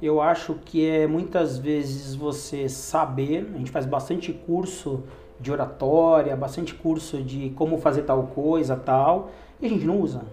[0.02, 5.04] eu acho que é muitas vezes você saber, a gente faz bastante curso
[5.40, 9.30] de oratória, bastante curso de como fazer tal coisa, tal,
[9.62, 10.24] e a gente não usa.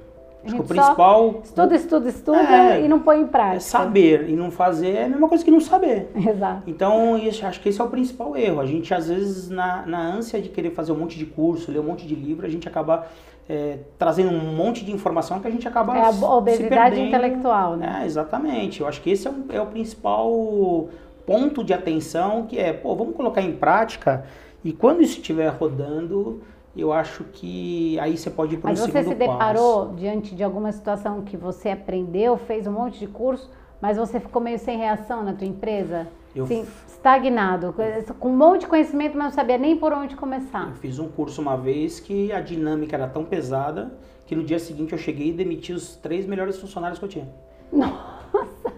[0.47, 1.41] Acho que o principal.
[1.45, 3.57] Estuda, estuda, estuda é, e não põe em prática.
[3.57, 6.09] É saber e não fazer é a mesma coisa que não saber.
[6.15, 6.63] Exato.
[6.67, 8.61] Então, acho que esse é o principal erro.
[8.61, 11.81] A gente, às vezes, na, na ânsia de querer fazer um monte de curso, ler
[11.81, 13.07] um monte de livro, a gente acaba
[13.49, 15.97] é, trazendo um monte de informação que a gente acaba.
[15.97, 18.01] É a obesidade intelectual, né?
[18.03, 18.81] É, exatamente.
[18.81, 20.89] Eu acho que esse é, é o principal
[21.27, 24.25] ponto de atenção, que é, pô, vamos colocar em prática
[24.67, 26.43] e quando isso estiver rodando,
[26.77, 29.07] eu acho que aí você pode ir para o segundo passo.
[29.07, 29.97] Mas você se deparou passo.
[29.97, 34.43] diante de alguma situação que você aprendeu, fez um monte de curso, mas você ficou
[34.43, 36.07] meio sem reação na tua empresa?
[36.35, 37.75] Eu Sim, estagnado,
[38.19, 40.69] com um monte de conhecimento, mas não sabia nem por onde começar.
[40.69, 44.59] Eu fiz um curso uma vez que a dinâmica era tão pesada que no dia
[44.59, 47.29] seguinte eu cheguei e demiti os três melhores funcionários que eu tinha.
[47.73, 48.75] Nossa!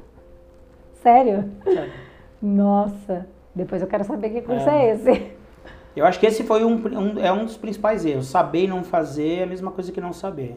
[1.03, 1.51] Sério?
[1.65, 1.93] Sério.
[2.41, 3.27] Nossa!
[3.55, 5.38] Depois eu quero saber que curso é, é esse.
[5.99, 8.27] Eu acho que esse foi um, um, é um dos principais erros.
[8.27, 10.57] Saber e não fazer é a mesma coisa que não saber.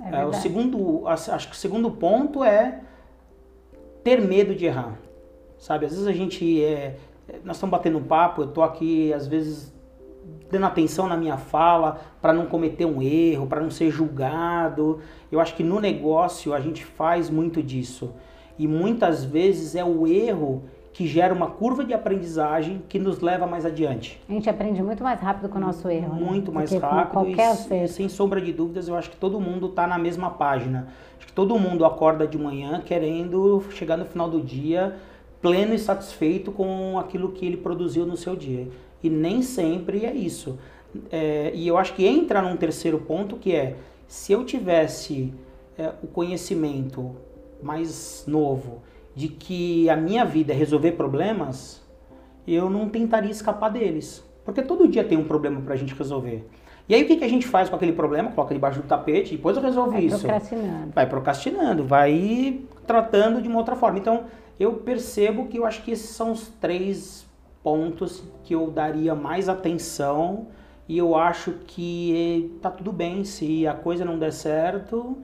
[0.00, 2.80] É é, o segundo, acho que o segundo ponto é
[4.02, 4.98] ter medo de errar
[5.64, 5.86] sabe?
[5.86, 6.96] Às vezes a gente é,
[7.42, 9.72] nós estamos batendo um papo, eu tô aqui às vezes
[10.50, 15.00] dando atenção na minha fala para não cometer um erro, para não ser julgado.
[15.32, 18.12] Eu acho que no negócio a gente faz muito disso.
[18.58, 23.48] E muitas vezes é o erro que gera uma curva de aprendizagem que nos leva
[23.48, 24.20] mais adiante.
[24.28, 26.14] A gente aprende muito mais rápido com o nosso erro.
[26.14, 26.20] Né?
[26.20, 26.54] Muito né?
[26.54, 30.30] mais rápido e, sem sombra de dúvidas eu acho que todo mundo está na mesma
[30.30, 30.86] página.
[31.18, 34.94] Acho que todo mundo acorda de manhã querendo chegar no final do dia
[35.42, 38.68] pleno e satisfeito com aquilo que ele produziu no seu dia.
[39.02, 40.56] E nem sempre é isso.
[41.10, 43.74] É, e eu acho que entra num terceiro ponto que é,
[44.06, 45.34] se eu tivesse
[45.76, 47.16] é, o conhecimento
[47.60, 48.80] mais novo
[49.14, 51.82] de que a minha vida é resolver problemas,
[52.46, 54.24] eu não tentaria escapar deles.
[54.44, 56.46] Porque todo dia tem um problema para a gente resolver.
[56.88, 58.30] E aí o que, que a gente faz com aquele problema?
[58.30, 60.18] Coloca debaixo do tapete, depois eu resolvo vai isso.
[60.18, 60.92] Procrastinando.
[60.94, 63.98] Vai procrastinando, vai tratando de uma outra forma.
[63.98, 64.24] Então,
[64.60, 67.26] eu percebo que eu acho que esses são os três
[67.62, 70.48] pontos que eu daria mais atenção
[70.86, 75.16] e eu acho que tá tudo bem se a coisa não der certo.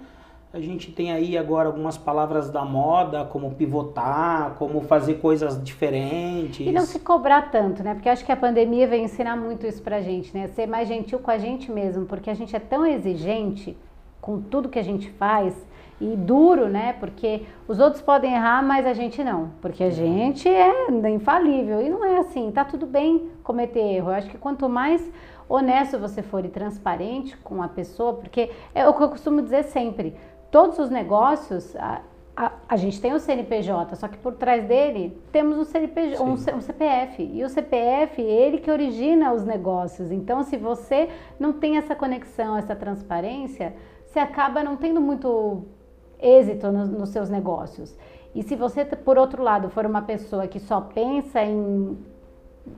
[0.52, 6.66] A gente tem aí agora algumas palavras da moda, como pivotar, como fazer coisas diferentes.
[6.66, 7.94] E não se cobrar tanto, né?
[7.94, 10.48] Porque acho que a pandemia vem ensinar muito isso pra gente, né?
[10.48, 13.78] Ser mais gentil com a gente mesmo, porque a gente é tão exigente
[14.20, 15.54] com tudo que a gente faz
[16.00, 16.94] e duro, né?
[16.98, 21.88] Porque os outros podem errar, mas a gente não, porque a gente é infalível e
[21.88, 22.50] não é assim.
[22.50, 24.10] Tá tudo bem cometer erro.
[24.10, 25.08] Eu acho que quanto mais
[25.48, 29.64] honesto você for e transparente com a pessoa, porque é o que eu costumo dizer
[29.64, 30.14] sempre.
[30.50, 32.00] Todos os negócios, a,
[32.36, 36.32] a, a gente tem o CNPJ, só que por trás dele temos um, CNPJ, um,
[36.32, 37.22] um CPF.
[37.22, 40.10] E o CPF, ele que origina os negócios.
[40.10, 41.08] Então, se você
[41.38, 43.74] não tem essa conexão, essa transparência,
[44.06, 45.64] você acaba não tendo muito
[46.20, 47.96] êxito no, nos seus negócios.
[48.34, 51.96] E se você, por outro lado, for uma pessoa que só pensa em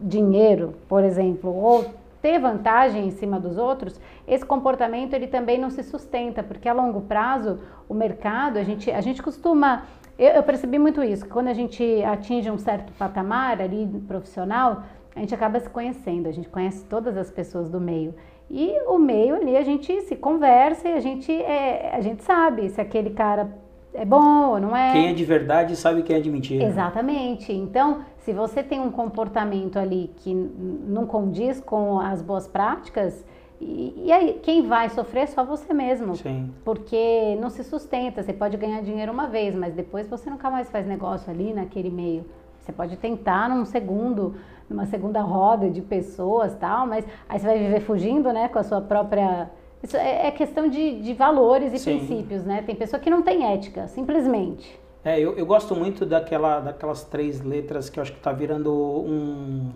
[0.01, 1.87] dinheiro, por exemplo, ou
[2.23, 6.73] ter vantagem em cima dos outros, esse comportamento ele também não se sustenta, porque a
[6.73, 7.59] longo prazo
[7.89, 9.83] o mercado, a gente, a gente costuma,
[10.17, 14.85] eu, eu percebi muito isso, que quando a gente atinge um certo patamar ali profissional,
[15.15, 18.15] a gente acaba se conhecendo, a gente conhece todas as pessoas do meio.
[18.49, 22.69] E o meio ali a gente se conversa e a gente, é, a gente sabe
[22.69, 23.51] se aquele cara
[23.95, 24.93] é bom ou não é.
[24.93, 26.65] Quem é de verdade sabe quem é de mentira.
[26.65, 27.53] Exatamente.
[27.53, 33.25] Então, se você tem um comportamento ali que não condiz com as boas práticas,
[33.65, 36.17] E, e, aí, quem vai sofrer é só você mesmo.
[36.17, 36.51] Sim.
[36.65, 38.21] Porque não se sustenta.
[38.21, 41.89] Você pode ganhar dinheiro uma vez, mas depois você nunca mais faz negócio ali naquele
[41.89, 42.25] meio.
[42.59, 44.35] Você pode tentar num segundo,
[44.69, 48.65] numa segunda roda de pessoas tal, mas aí você vai viver fugindo, né, com a
[48.65, 49.49] sua própria.
[49.81, 51.99] Isso é, é questão de, de valores e Sim.
[51.99, 52.63] princípios, né?
[52.63, 54.82] Tem pessoa que não tem ética, simplesmente.
[55.05, 58.73] É, eu, eu gosto muito daquela, daquelas três letras que eu acho que está virando
[58.73, 59.71] um,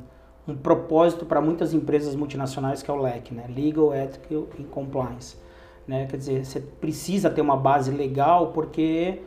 [0.47, 3.45] um propósito para muitas empresas multinacionais, que é o LEC, né?
[3.49, 5.37] Legal, Ethical e Compliance.
[5.87, 6.07] Né?
[6.07, 9.21] Quer dizer, você precisa ter uma base legal porque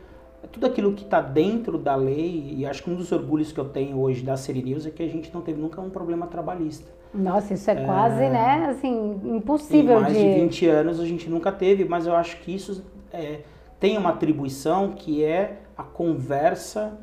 [0.52, 3.68] tudo aquilo que está dentro da lei, e acho que um dos orgulhos que eu
[3.68, 6.90] tenho hoje da Seri News é que a gente não teve nunca um problema trabalhista.
[7.12, 10.22] Nossa, isso é, é quase, né, assim, impossível em mais de...
[10.22, 13.40] de 20 anos a gente nunca teve, mas eu acho que isso é,
[13.78, 16.98] tem uma atribuição que é a conversa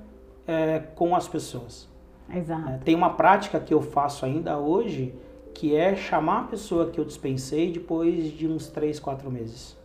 [0.46, 1.90] é, com as pessoas.
[2.34, 2.70] Exato.
[2.70, 5.16] É, tem uma prática que eu faço ainda hoje,
[5.54, 9.76] que é chamar a pessoa que eu dispensei depois de uns 3, 4 meses.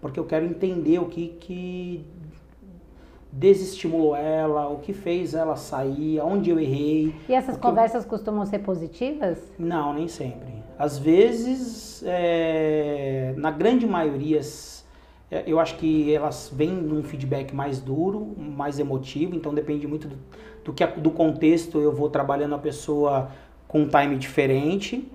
[0.00, 2.04] Porque eu quero entender o que, que
[3.30, 7.14] desestimulou ela, o que fez ela sair, aonde eu errei.
[7.28, 8.10] E essas conversas eu...
[8.10, 9.38] costumam ser positivas?
[9.56, 10.52] Não, nem sempre.
[10.76, 13.32] Às vezes, é...
[13.36, 14.40] na grande maioria,
[15.46, 20.16] eu acho que elas vêm num feedback mais duro, mais emotivo, então depende muito do,
[20.64, 23.30] do, que, do contexto eu vou trabalhando a pessoa
[23.66, 25.10] com um time diferente.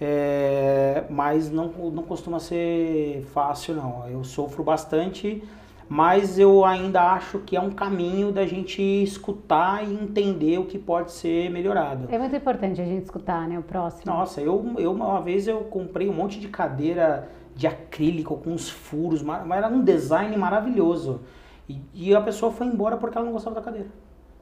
[0.00, 4.08] É, mas não, não costuma ser fácil não.
[4.08, 5.42] Eu sofro bastante
[5.88, 10.78] mas eu ainda acho que é um caminho da gente escutar e entender o que
[10.78, 12.08] pode ser melhorado.
[12.10, 14.12] É muito importante a gente escutar, né, o próximo.
[14.12, 18.68] Nossa, eu, eu uma vez eu comprei um monte de cadeira de acrílico com uns
[18.68, 21.20] furos, mas era um design maravilhoso.
[21.68, 23.88] E, e a pessoa foi embora porque ela não gostava da cadeira.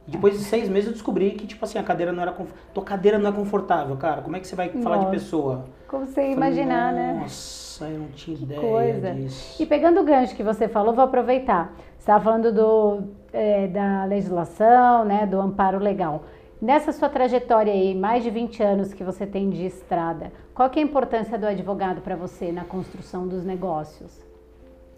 [0.07, 2.73] Depois de seis meses eu descobri que, tipo assim, a cadeira não era confortável.
[2.75, 4.23] Tua cadeira não é confortável, cara.
[4.23, 4.83] Como é que você vai Nossa.
[4.83, 5.65] falar de pessoa?
[5.87, 7.19] Como você ia imaginar, né?
[7.21, 9.15] Nossa, eu não tinha que ideia coisa.
[9.15, 9.63] disso.
[9.63, 11.73] E pegando o gancho que você falou, vou aproveitar.
[11.77, 16.25] Você estava falando do, é, da legislação, né, do amparo legal.
[16.63, 20.79] Nessa sua trajetória aí, mais de 20 anos que você tem de estrada, qual que
[20.79, 24.21] é a importância do advogado para você na construção dos negócios?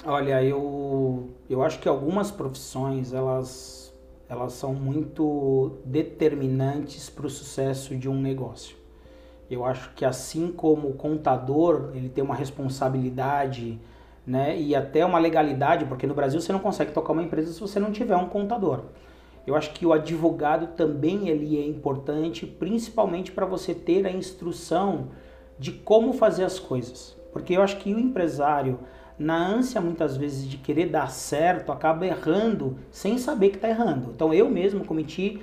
[0.04, 3.82] Olha, eu, eu acho que algumas profissões, elas
[4.28, 8.76] elas são muito determinantes para o sucesso de um negócio.
[9.50, 13.80] Eu acho que assim como o contador, ele tem uma responsabilidade,
[14.26, 17.60] né, e até uma legalidade, porque no Brasil você não consegue tocar uma empresa se
[17.60, 18.82] você não tiver um contador.
[19.46, 25.08] Eu acho que o advogado também ele é importante, principalmente para você ter a instrução
[25.58, 27.16] de como fazer as coisas.
[27.32, 28.78] Porque eu acho que o empresário,
[29.18, 34.12] na ânsia muitas vezes de querer dar certo, acaba errando sem saber que está errando.
[34.14, 35.42] Então eu mesmo cometi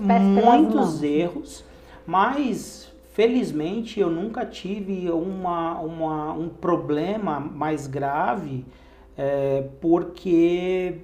[0.00, 1.64] muitos erros,
[2.04, 8.64] mas felizmente eu nunca tive uma, uma, um problema mais grave
[9.16, 10.98] é, porque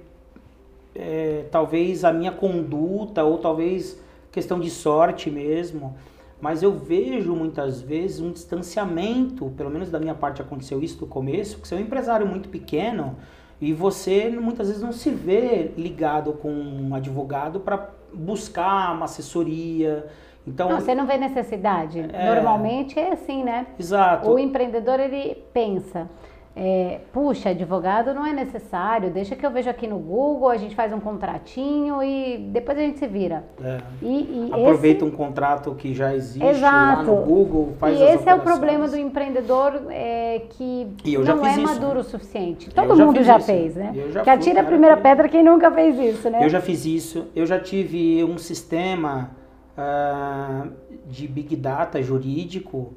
[0.95, 3.99] é, talvez a minha conduta ou talvez
[4.31, 5.95] questão de sorte mesmo
[6.43, 11.07] mas eu vejo muitas vezes um distanciamento, pelo menos da minha parte aconteceu isso no
[11.07, 13.15] começo, que você é um empresário muito pequeno
[13.61, 20.05] e você muitas vezes não se vê ligado com um advogado para buscar uma assessoria.
[20.45, 22.01] Então, não, você não vê necessidade.
[22.11, 22.35] É...
[22.35, 23.67] Normalmente é assim, né?
[23.79, 24.29] Exato.
[24.29, 26.09] O empreendedor ele pensa,
[26.55, 30.75] é, puxa, advogado não é necessário, deixa que eu vejo aqui no Google, a gente
[30.75, 33.43] faz um contratinho e depois a gente se vira.
[33.63, 33.79] É.
[34.03, 35.13] E, e Aproveita esse...
[35.13, 37.11] um contrato que já existe Exato.
[37.11, 41.57] lá no Google, faz E esse é o problema do empreendedor é, que não é
[41.57, 42.69] maduro o suficiente.
[42.69, 43.47] Todo já mundo já isso.
[43.47, 43.91] fez, né?
[44.11, 46.45] Já que atira a primeira pedra quem nunca fez isso, né?
[46.45, 49.31] Eu já fiz isso, eu já tive um sistema
[49.75, 50.69] uh,
[51.07, 52.93] de Big Data jurídico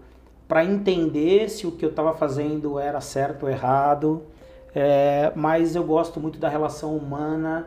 [0.46, 4.22] para entender se o que eu estava fazendo era certo ou errado.
[4.74, 7.66] É, mas eu gosto muito da relação humana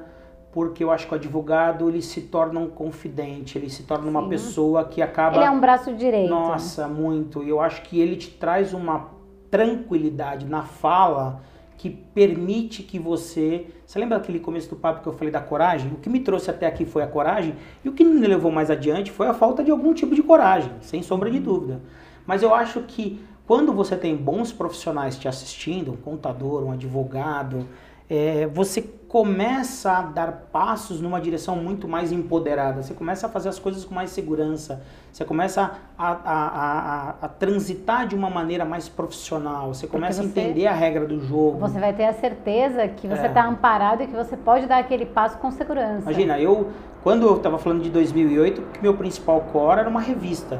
[0.52, 4.10] porque eu acho que o advogado ele se torna um confidente, ele se torna Sim.
[4.10, 5.38] uma pessoa que acaba.
[5.38, 6.30] Ele é um braço direito.
[6.30, 7.44] Nossa, muito.
[7.44, 9.10] Eu acho que ele te traz uma
[9.52, 11.42] tranquilidade na fala
[11.78, 13.68] que permite que você.
[13.86, 15.92] Você lembra daquele começo do papo que eu falei da coragem?
[15.94, 18.70] O que me trouxe até aqui foi a coragem, e o que me levou mais
[18.70, 21.82] adiante foi a falta de algum tipo de coragem, sem sombra de dúvida.
[22.26, 27.66] Mas eu acho que quando você tem bons profissionais te assistindo, um contador, um advogado,
[28.08, 32.84] é, você começa a dar passos numa direção muito mais empoderada.
[32.84, 34.84] Você começa a fazer as coisas com mais segurança.
[35.12, 39.74] Você começa a, a, a, a transitar de uma maneira mais profissional.
[39.74, 41.58] Você começa você, a entender a regra do jogo.
[41.58, 43.48] Você vai ter a certeza que você está é.
[43.48, 46.04] amparado e que você pode dar aquele passo com segurança.
[46.04, 46.70] Imagina, eu,
[47.04, 50.60] quando eu estava falando de 2008, meu principal core era uma revista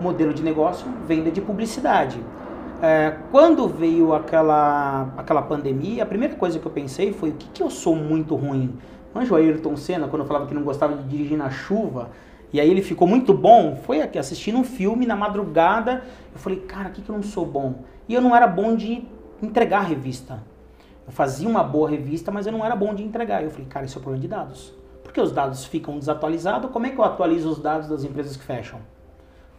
[0.00, 2.20] modelo de negócio, venda de publicidade.
[2.82, 7.48] É, quando veio aquela, aquela pandemia, a primeira coisa que eu pensei foi o que,
[7.48, 8.74] que eu sou muito ruim.
[9.14, 12.10] Anjo Ayrton Senna, quando eu falava que não gostava de dirigir na chuva,
[12.52, 16.60] e aí ele ficou muito bom, foi aqui assistindo um filme na madrugada, eu falei,
[16.60, 17.84] cara, o que, que eu não sou bom?
[18.08, 19.04] E eu não era bom de
[19.42, 20.42] entregar revista.
[21.06, 23.42] Eu fazia uma boa revista, mas eu não era bom de entregar.
[23.42, 24.72] Eu falei, cara, isso é problema de dados.
[25.02, 28.44] Porque os dados ficam desatualizados, como é que eu atualizo os dados das empresas que
[28.44, 28.80] fecham?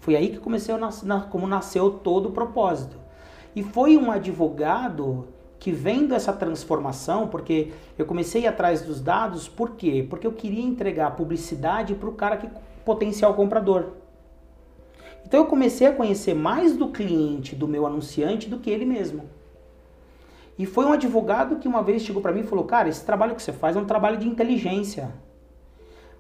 [0.02, 2.98] Foi aí que comecei a como nasceu todo o propósito.
[3.56, 5.28] E foi um advogado
[5.60, 10.06] que vendo essa transformação, porque eu comecei atrás dos dados, por quê?
[10.10, 12.50] Porque eu queria entregar publicidade para o cara que
[12.84, 13.92] potencial comprador.
[15.24, 19.30] Então eu comecei a conhecer mais do cliente, do meu anunciante, do que ele mesmo.
[20.58, 23.36] E foi um advogado que uma vez chegou para mim e falou: Cara, esse trabalho
[23.36, 25.12] que você faz é um trabalho de inteligência.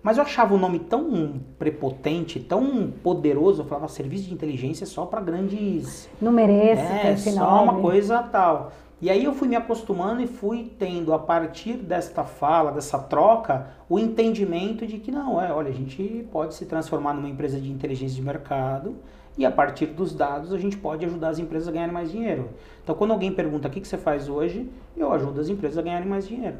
[0.03, 3.61] Mas eu achava o nome tão prepotente, tão poderoso.
[3.61, 6.09] Eu falava: Serviço de inteligência é só para grandes.
[6.21, 8.71] Não merece é, só uma coisa tal.
[9.01, 13.69] E aí eu fui me acostumando e fui tendo, a partir desta fala, dessa troca,
[13.89, 17.71] o entendimento de que não, é, olha, a gente pode se transformar numa empresa de
[17.71, 18.95] inteligência de mercado
[19.35, 22.49] e a partir dos dados a gente pode ajudar as empresas a ganharem mais dinheiro.
[22.83, 25.81] Então, quando alguém pergunta o que, que você faz hoje, eu ajudo as empresas a
[25.81, 26.57] ganharem mais dinheiro.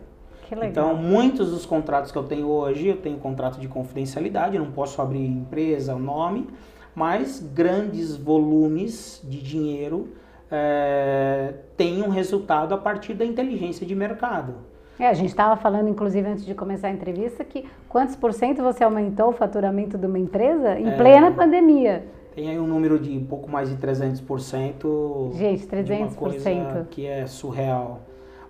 [0.63, 4.71] Então, muitos dos contratos que eu tenho hoje, eu tenho contrato de confidencialidade, eu não
[4.71, 6.47] posso abrir empresa, nome,
[6.93, 10.09] mas grandes volumes de dinheiro
[10.51, 14.55] é, tem um resultado a partir da inteligência de mercado.
[14.99, 18.61] É, a gente estava falando, inclusive, antes de começar a entrevista, que quantos por cento
[18.61, 22.05] você aumentou o faturamento de uma empresa em é, plena pandemia?
[22.35, 25.33] Tem aí um número de um pouco mais de 300%.
[25.33, 25.83] Gente, 300%.
[25.83, 28.01] De uma coisa que é surreal.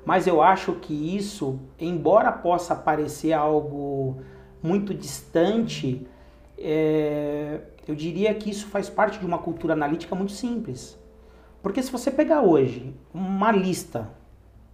[0.06, 4.18] Mas eu acho que isso, embora possa parecer algo
[4.62, 6.06] muito distante,
[6.58, 10.98] é, eu diria que isso faz parte de uma cultura analítica muito simples.
[11.62, 14.10] Porque se você pegar hoje uma lista,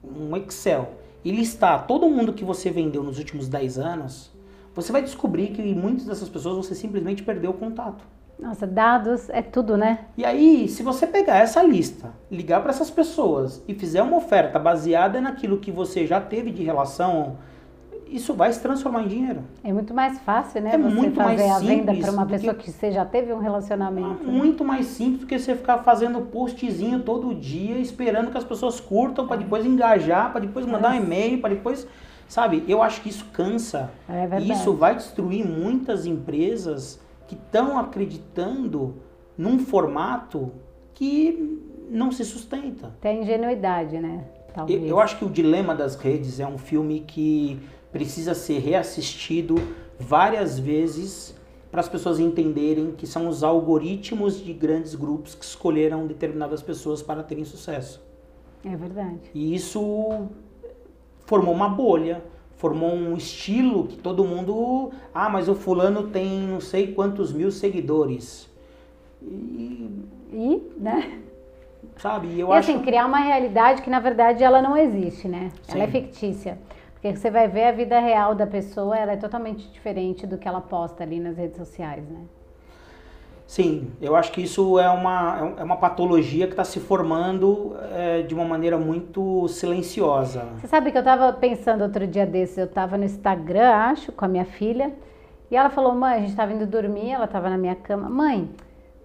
[0.03, 4.32] um Excel, e listar todo mundo que você vendeu nos últimos 10 anos,
[4.73, 8.05] você vai descobrir que muitas dessas pessoas você simplesmente perdeu o contato.
[8.40, 10.06] Nossa, dados é tudo, né?
[10.16, 14.60] E aí, se você pegar essa lista, ligar para essas pessoas e fizer uma oferta
[14.60, 17.38] baseada naquilo que você já teve de relação
[18.10, 19.44] isso vai se transformar em dinheiro.
[19.64, 20.72] É muito mais fácil, né?
[20.74, 22.66] É você muito fazer mais a venda para uma pessoa que...
[22.66, 22.72] que...
[22.72, 24.24] você já teve um relacionamento.
[24.24, 28.44] É muito mais simples do que você ficar fazendo postzinho todo dia, esperando que as
[28.44, 31.00] pessoas curtam para depois engajar, para depois mandar é.
[31.00, 31.88] um e-mail, para depois.
[32.28, 33.90] Sabe, eu acho que isso cansa.
[34.08, 34.52] É verdade.
[34.52, 38.95] Isso vai destruir muitas empresas que estão acreditando
[39.38, 40.51] num formato
[40.93, 42.95] que não se sustenta.
[42.99, 44.25] Tem ingenuidade, né?
[44.67, 47.59] Eu, eu acho que o Dilema das Redes é um filme que
[47.91, 49.55] precisa ser reassistido
[49.99, 51.36] várias vezes
[51.69, 57.01] para as pessoas entenderem que são os algoritmos de grandes grupos que escolheram determinadas pessoas
[57.01, 58.01] para terem sucesso.
[58.65, 59.30] É verdade.
[59.34, 60.28] E isso
[61.25, 62.23] formou uma bolha,
[62.58, 67.51] formou um estilo que todo mundo, ah, mas o fulano tem não sei quantos mil
[67.51, 68.49] seguidores.
[69.22, 69.89] E,
[70.34, 71.22] e né?
[71.97, 75.51] Sabe, eu e acho assim, criar uma realidade que na verdade ela não existe, né?
[75.64, 75.74] Sim.
[75.74, 76.58] Ela é fictícia.
[76.93, 80.47] Porque você vai ver a vida real da pessoa, ela é totalmente diferente do que
[80.47, 82.22] ela posta ali nas redes sociais, né?
[83.48, 88.22] Sim, eu acho que isso é uma, é uma patologia que está se formando é,
[88.22, 90.43] de uma maneira muito silenciosa.
[90.58, 94.26] Você sabe que eu estava pensando outro dia desses, eu estava no Instagram, acho, com
[94.26, 94.93] a minha filha,
[95.50, 98.50] e ela falou, mãe, a gente estava indo dormir, ela estava na minha cama, mãe,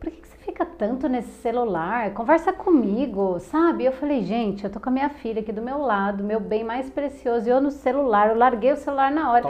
[0.01, 2.13] por que, que fica tanto nesse celular?
[2.13, 3.85] Conversa comigo, sabe?
[3.85, 6.65] Eu falei, gente, eu tô com a minha filha aqui do meu lado, meu bem
[6.65, 9.47] mais precioso, e eu no celular, eu larguei o celular na hora.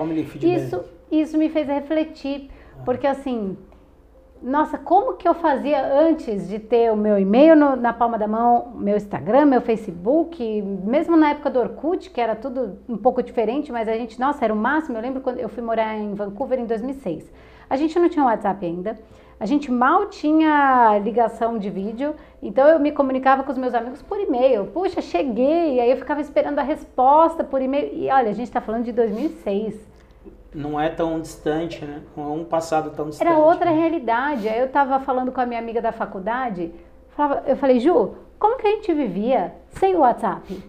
[0.54, 2.50] isso, isso me fez refletir,
[2.84, 3.56] porque assim,
[4.42, 8.26] nossa, como que eu fazia antes de ter o meu e-mail no, na palma da
[8.26, 13.22] mão, meu Instagram, meu Facebook, mesmo na época do Orkut, que era tudo um pouco
[13.22, 14.98] diferente, mas a gente, nossa, era o máximo.
[14.98, 17.30] Eu lembro quando eu fui morar em Vancouver em 2006.
[17.70, 18.98] A gente não tinha WhatsApp ainda.
[19.38, 24.00] A gente mal tinha ligação de vídeo, então eu me comunicava com os meus amigos
[24.02, 24.66] por e-mail.
[24.66, 27.92] Puxa, cheguei, aí eu ficava esperando a resposta por e-mail.
[27.92, 29.91] E olha, a gente está falando de 2006.
[30.54, 32.02] Não é tão distante, né?
[32.16, 33.28] Não é um passado tão distante.
[33.28, 33.76] Era outra né?
[33.78, 34.48] realidade.
[34.48, 36.72] Aí eu estava falando com a minha amiga da faculdade,
[37.46, 40.62] eu falei, Ju, como que a gente vivia sem o WhatsApp?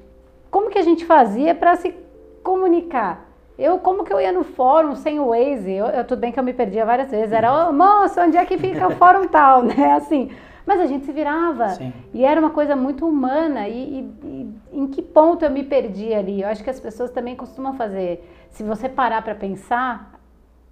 [0.51, 1.95] Como que a gente fazia para se
[2.43, 3.29] comunicar?
[3.57, 5.71] Eu, como que eu ia no fórum sem o Waze?
[5.71, 7.31] Eu, eu, tudo bem que eu me perdia várias vezes.
[7.31, 9.93] Era, oh, moço, onde é que fica o fórum tal, né?
[9.93, 10.31] Assim,
[10.65, 11.69] mas a gente se virava.
[11.69, 11.93] Sim.
[12.13, 13.67] E era uma coisa muito humana.
[13.67, 16.41] E, e, e, em que ponto eu me perdi ali?
[16.41, 18.27] Eu acho que as pessoas também costumam fazer.
[18.53, 20.13] Se você parar para pensar,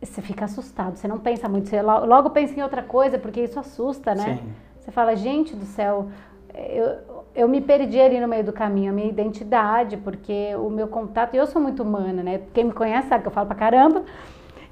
[0.02, 0.96] você fica assustado.
[0.96, 1.68] Você não pensa muito.
[1.68, 4.38] Você logo pensa em outra coisa, porque isso assusta, né?
[4.38, 4.54] Sim.
[4.80, 6.10] Você fala, gente do céu,
[6.54, 6.98] eu,
[7.36, 11.36] eu me perdi ali no meio do caminho, a minha identidade, porque o meu contato,
[11.36, 12.42] eu sou muito humana, né?
[12.54, 14.04] Quem me conhece sabe que eu falo pra caramba.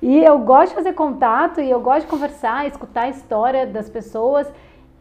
[0.01, 3.89] E eu gosto de fazer contato e eu gosto de conversar, escutar a história das
[3.89, 4.47] pessoas.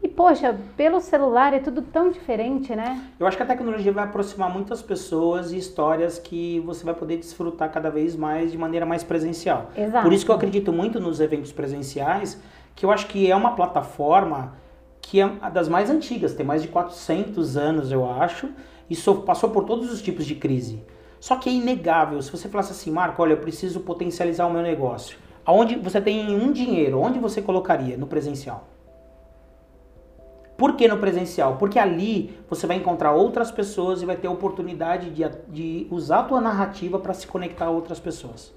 [0.01, 3.01] E, poxa, pelo celular é tudo tão diferente, né?
[3.19, 7.17] Eu acho que a tecnologia vai aproximar muitas pessoas e histórias que você vai poder
[7.17, 9.71] desfrutar cada vez mais de maneira mais presencial.
[9.75, 10.03] Exato.
[10.03, 12.41] Por isso que eu acredito muito nos eventos presenciais,
[12.75, 14.53] que eu acho que é uma plataforma
[15.01, 18.49] que é das mais antigas, tem mais de 400 anos, eu acho,
[18.89, 18.95] e
[19.25, 20.81] passou por todos os tipos de crise.
[21.19, 24.61] Só que é inegável, se você falasse assim, Marco, olha, eu preciso potencializar o meu
[24.61, 25.17] negócio.
[25.45, 27.97] Aonde você tem um dinheiro, onde você colocaria?
[27.97, 28.67] No presencial.
[30.59, 31.55] Por que no presencial?
[31.55, 36.19] Porque ali você vai encontrar outras pessoas e vai ter a oportunidade de, de usar
[36.19, 38.53] a tua narrativa para se conectar a outras pessoas.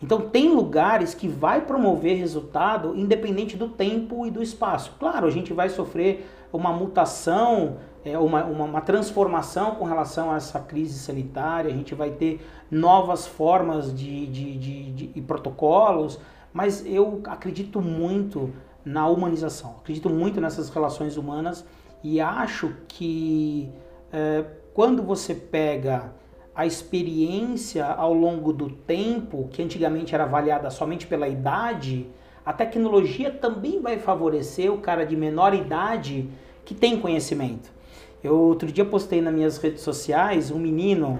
[0.00, 4.94] Então tem lugares que vai promover resultado independente do tempo e do espaço.
[5.00, 10.36] Claro, a gente vai sofrer uma mutação, é, uma, uma, uma, transformação com relação a
[10.36, 16.20] essa crise sanitária, a gente vai ter novas formas de, de, de, de, de protocolos,
[16.52, 18.52] mas eu acredito muito
[18.84, 21.64] na humanização, acredito muito nessas relações humanas
[22.02, 23.70] e acho que
[24.12, 26.12] é, quando você pega
[26.54, 32.06] a experiência ao longo do tempo, que antigamente era avaliada somente pela idade,
[32.44, 36.28] a tecnologia também vai favorecer o cara de menor idade
[36.64, 37.72] que tem conhecimento.
[38.22, 41.18] Eu outro dia postei nas minhas redes sociais um menino,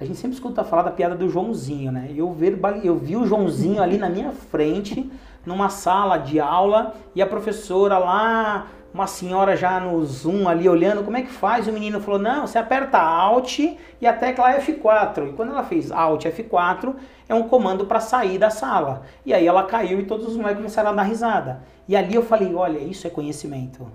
[0.00, 2.10] a gente sempre escuta falar da piada do Joãozinho, né?
[2.14, 2.36] Eu,
[2.82, 5.10] eu vi o Joãozinho ali na minha frente,
[5.44, 11.04] numa sala de aula, e a professora lá uma senhora já no Zoom ali olhando
[11.04, 11.68] como é que faz.
[11.68, 15.28] O menino falou: Não, você aperta Alt e a tecla F4.
[15.28, 16.94] E quando ela fez Alt F4,
[17.28, 19.02] é um comando para sair da sala.
[19.24, 21.62] E aí ela caiu e todos os moleques começaram a dar risada.
[21.86, 23.86] E ali eu falei: Olha, isso é conhecimento.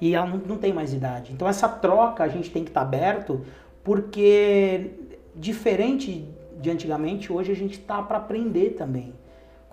[0.00, 1.32] E ela não, não tem mais idade.
[1.32, 3.44] Então essa troca a gente tem que estar tá aberto,
[3.84, 4.90] porque
[5.34, 6.28] diferente
[6.60, 9.12] de antigamente, hoje a gente está para aprender também.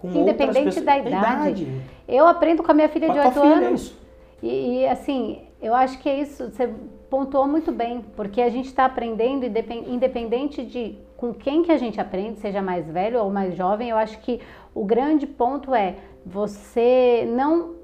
[0.04, 1.64] Independente da idade.
[1.64, 1.82] idade.
[2.08, 3.96] Eu aprendo com a minha filha com de 8 anos.
[4.42, 6.70] É e, e, assim, eu acho que é isso, você
[7.10, 12.00] pontuou muito bem, porque a gente está aprendendo, independente de com quem que a gente
[12.00, 14.40] aprende, seja mais velho ou mais jovem, eu acho que
[14.74, 15.96] o grande ponto é
[16.26, 17.76] você não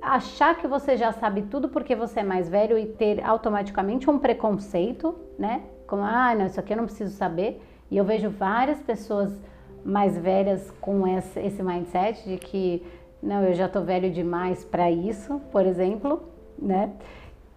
[0.00, 4.18] achar que você já sabe tudo porque você é mais velho e ter automaticamente um
[4.18, 5.62] preconceito, né?
[5.86, 7.60] Como, ah, não, isso aqui eu não preciso saber.
[7.90, 9.38] E eu vejo várias pessoas
[9.84, 12.82] mais velhas com esse, mindset de que
[13.22, 16.22] não, eu já estou velho demais para isso, por exemplo,
[16.58, 16.90] né?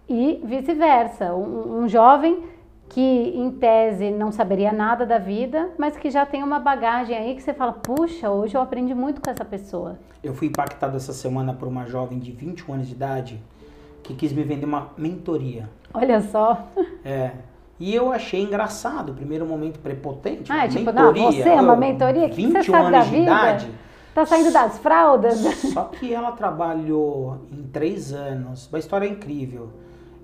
[0.08, 2.44] E vice-versa, um, um, jovem
[2.88, 7.34] que em tese não saberia nada da vida, mas que já tem uma bagagem aí
[7.34, 9.98] que você fala, puxa, hoje eu aprendi muito com essa pessoa.
[10.24, 13.42] Eu fui impactado essa semana por uma jovem de 21 anos de idade
[14.02, 15.68] que quis me vender uma mentoria.
[15.92, 16.66] Olha só.
[17.04, 17.32] É.
[17.80, 20.50] E eu achei engraçado, primeiro momento prepotente.
[20.50, 23.22] Ah, tipo, mentoria, não, você é uma mentoria, que você sabe da vida?
[23.22, 23.70] Idade,
[24.18, 25.38] Tá saindo das fraldas?
[25.72, 28.66] Só que ela trabalhou em três anos.
[28.66, 29.70] Uma história incrível.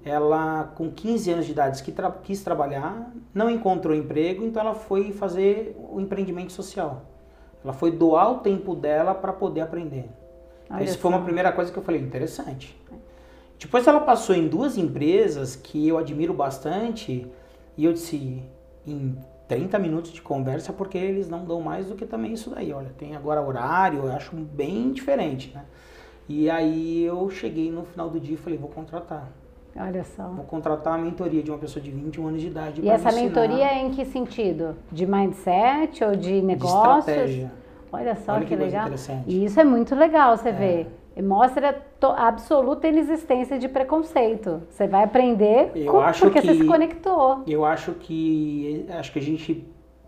[0.04, 4.74] Ela, com 15 anos de idade, quis, tra quis trabalhar, não encontrou emprego, então ela
[4.74, 7.02] foi fazer o empreendimento social.
[7.62, 10.10] Ela foi doar o tempo dela para poder aprender.
[10.80, 12.76] Essa foi uma primeira coisa que eu falei, interessante.
[13.58, 17.26] Depois ela passou em duas empresas que eu admiro bastante
[17.76, 18.42] e eu disse,
[18.86, 19.16] em
[19.48, 22.72] 30 minutos de conversa porque eles não dão mais do que também isso daí.
[22.72, 25.64] Olha, tem agora horário, eu acho bem diferente, né?
[26.28, 29.30] E aí eu cheguei no final do dia e falei, vou contratar.
[29.76, 30.28] Olha só.
[30.28, 32.80] Vou contratar a mentoria de uma pessoa de 21 anos de idade.
[32.80, 34.76] E essa mentoria é em que sentido?
[34.90, 37.04] De mindset ou de negócios?
[37.04, 37.52] De estratégia.
[37.92, 38.88] Olha só Olha que, que legal.
[39.26, 40.52] E isso é muito legal, você é.
[40.52, 40.86] vê
[41.22, 44.62] mostra a absoluta inexistência de preconceito.
[44.68, 47.42] Você vai aprender com, porque que, você se conectou.
[47.46, 49.66] Eu acho que acho que a gente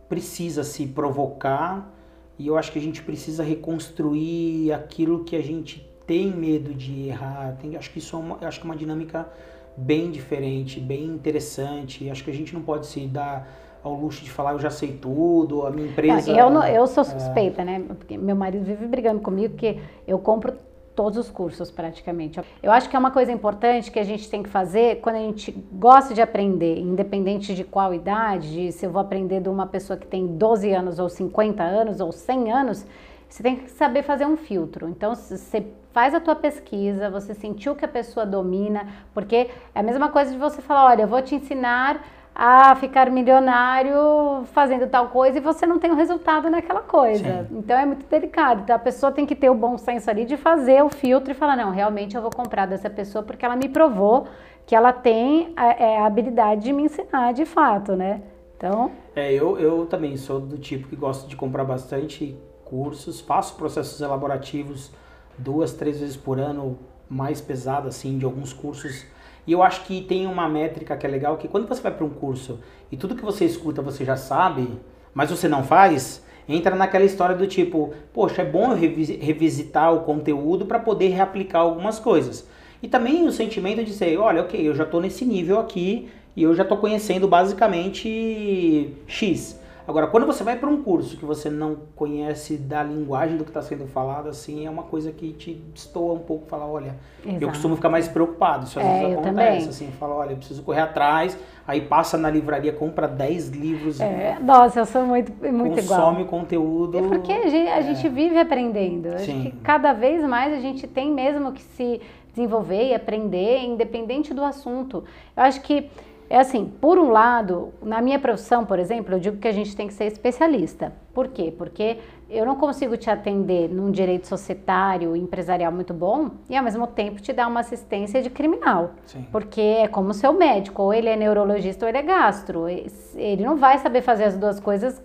[0.08, 1.92] precisa se provocar
[2.38, 7.08] e eu acho que a gente precisa reconstruir aquilo que a gente tem medo de
[7.08, 7.56] errar.
[7.60, 9.28] Tem, acho que isso é uma, acho que é uma dinâmica
[9.76, 12.08] bem diferente, bem interessante.
[12.10, 13.48] Acho que a gente não pode se dar
[13.82, 16.32] ao luxo de falar eu já sei tudo, a minha empresa.
[16.32, 17.04] Não, eu, não, eu sou é.
[17.04, 17.64] suspeita, é...
[17.64, 17.84] né?
[17.86, 20.54] Porque meu marido vive brigando comigo porque eu compro
[20.96, 22.40] todos os cursos praticamente.
[22.62, 25.20] Eu acho que é uma coisa importante que a gente tem que fazer quando a
[25.20, 29.66] gente gosta de aprender, independente de qual idade, de se eu vou aprender de uma
[29.66, 32.86] pessoa que tem 12 anos ou 50 anos ou 100 anos,
[33.28, 34.88] você tem que saber fazer um filtro.
[34.88, 39.82] Então, você faz a tua pesquisa, você sentiu que a pessoa domina, porque é a
[39.82, 42.04] mesma coisa de você falar, olha, eu vou te ensinar
[42.38, 47.46] a ficar milionário fazendo tal coisa e você não tem o resultado naquela coisa.
[47.48, 47.56] Sim.
[47.58, 48.60] Então é muito delicado.
[48.60, 51.34] Então a pessoa tem que ter o bom senso ali de fazer o filtro e
[51.34, 54.28] falar: não, realmente eu vou comprar dessa pessoa porque ela me provou
[54.66, 58.20] que ela tem a, é, a habilidade de me ensinar de fato, né?
[58.54, 58.90] Então.
[59.14, 63.98] É, eu, eu também sou do tipo que gosto de comprar bastante cursos, faço processos
[64.02, 64.90] elaborativos
[65.38, 66.78] duas, três vezes por ano,
[67.08, 69.06] mais pesado assim, de alguns cursos
[69.46, 72.04] e eu acho que tem uma métrica que é legal, que quando você vai para
[72.04, 72.58] um curso
[72.90, 74.68] e tudo que você escuta você já sabe,
[75.14, 80.00] mas você não faz, entra naquela história do tipo, poxa, é bom eu revisitar o
[80.00, 82.46] conteúdo para poder reaplicar algumas coisas.
[82.82, 86.42] E também o sentimento de ser, olha, ok, eu já estou nesse nível aqui e
[86.42, 89.58] eu já estou conhecendo basicamente X.
[89.88, 93.50] Agora, quando você vai para um curso que você não conhece da linguagem do que
[93.50, 97.44] está sendo falado, assim, é uma coisa que te destoa um pouco, falar, olha, Exato.
[97.44, 99.68] eu costumo ficar mais preocupado, isso às é, vezes acontece, também.
[99.68, 104.00] assim, fala, olha, eu preciso correr atrás, aí passa na livraria, compra 10 livros.
[104.00, 106.00] É, nossa, eu sou muito, muito consome igual.
[106.00, 106.98] Consome conteúdo.
[106.98, 107.82] É porque a gente, a é.
[107.82, 112.00] gente vive aprendendo, acho que cada vez mais a gente tem mesmo que se
[112.36, 115.04] desenvolver e aprender, independente do assunto.
[115.34, 115.88] Eu acho que
[116.28, 119.76] é assim, por um lado, na minha profissão, por exemplo, eu digo que a gente
[119.76, 120.92] tem que ser especialista.
[121.14, 121.54] Por quê?
[121.56, 121.98] Porque
[122.28, 127.20] eu não consigo te atender num direito societário, empresarial muito bom e ao mesmo tempo
[127.22, 128.90] te dar uma assistência de criminal.
[129.06, 129.24] Sim.
[129.30, 132.68] Porque é como seu médico, ou ele é neurologista ou ele é gastro.
[132.68, 135.00] Ele não vai saber fazer as duas coisas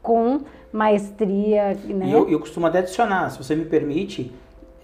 [0.00, 0.40] com
[0.72, 2.06] maestria, né?
[2.06, 4.32] E eu, eu costumo até adicionar, se você me permite,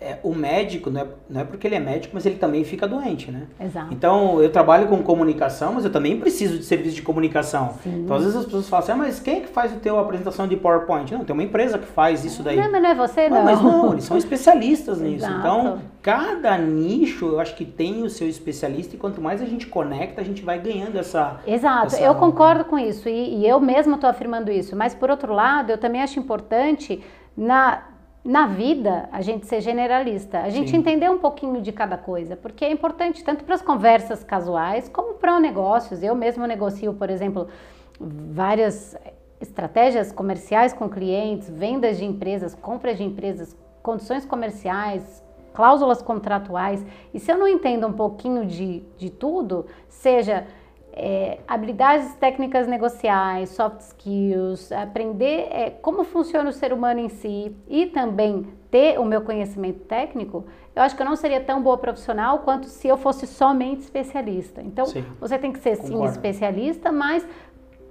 [0.01, 2.87] é, o médico, não é, não é porque ele é médico, mas ele também fica
[2.87, 3.45] doente, né?
[3.59, 3.93] Exato.
[3.93, 7.75] Então, eu trabalho com comunicação, mas eu também preciso de serviço de comunicação.
[7.83, 8.03] Sim.
[8.05, 9.99] Então, às vezes as pessoas falam assim, ah, mas quem é que faz o teu
[9.99, 11.13] apresentação de PowerPoint?
[11.15, 12.57] Não, tem uma empresa que faz isso daí.
[12.57, 13.37] Não, mas não é você, não.
[13.39, 13.45] não.
[13.45, 15.25] Mas não, eles são especialistas nisso.
[15.25, 15.39] Exato.
[15.39, 19.67] Então, cada nicho, eu acho que tem o seu especialista e quanto mais a gente
[19.67, 21.41] conecta, a gente vai ganhando essa...
[21.47, 22.01] Exato, essa...
[22.03, 24.77] eu concordo com isso e, e eu mesma estou afirmando isso.
[24.77, 27.03] Mas, por outro lado, eu também acho importante
[27.35, 27.96] na
[28.27, 30.79] na vida a gente ser generalista, a gente Sim.
[30.79, 35.15] entender um pouquinho de cada coisa, porque é importante tanto para as conversas casuais como
[35.15, 36.03] para negócios.
[36.03, 37.47] Eu mesmo negocio, por exemplo,
[38.01, 38.97] várias
[39.41, 45.23] estratégias comerciais com clientes, vendas de empresas, compras de empresas, condições comerciais,
[45.55, 46.85] cláusulas contratuais.
[47.15, 50.47] E se eu não entendo um pouquinho de, de tudo, seja
[50.97, 57.55] é, habilidades técnicas negociais, soft skills, aprender é, como funciona o ser humano em si
[57.69, 61.77] e também ter o meu conhecimento técnico, eu acho que eu não seria tão boa
[61.77, 64.63] profissional quanto se eu fosse somente especialista.
[64.63, 66.13] Então, sim, você tem que ser sim concordo.
[66.13, 67.27] especialista, mas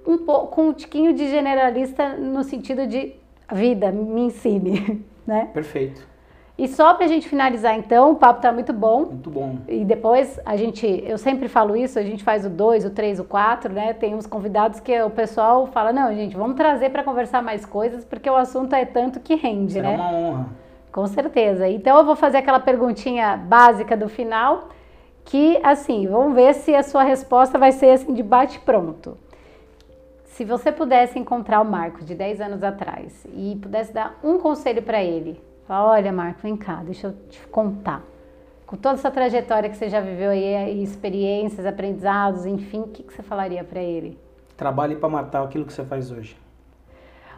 [0.04, 3.14] um pouco com um tiquinho de generalista no sentido de
[3.52, 5.50] vida, me ensine, né?
[5.54, 6.15] Perfeito.
[6.58, 9.00] E só para a gente finalizar, então, o papo está muito bom.
[9.00, 9.58] Muito bom.
[9.68, 13.20] E depois a gente, eu sempre falo isso, a gente faz o 2, o 3,
[13.20, 13.92] o 4, né?
[13.92, 18.06] Tem uns convidados que o pessoal fala: não, gente, vamos trazer para conversar mais coisas,
[18.06, 19.94] porque o assunto é tanto que rende, Será né?
[19.94, 20.46] É uma honra.
[20.90, 21.68] Com certeza.
[21.68, 24.70] Então eu vou fazer aquela perguntinha básica do final,
[25.26, 29.18] que assim, vamos ver se a sua resposta vai ser assim de bate pronto.
[30.24, 34.82] Se você pudesse encontrar o Marco de 10 anos atrás e pudesse dar um conselho
[34.82, 38.04] para ele, Fala, olha, Marco, vem cá, deixa eu te contar.
[38.64, 43.12] Com toda essa trajetória que você já viveu aí, experiências, aprendizados, enfim, o que, que
[43.12, 44.16] você falaria para ele?
[44.56, 46.36] Trabalhe para matar aquilo que você faz hoje.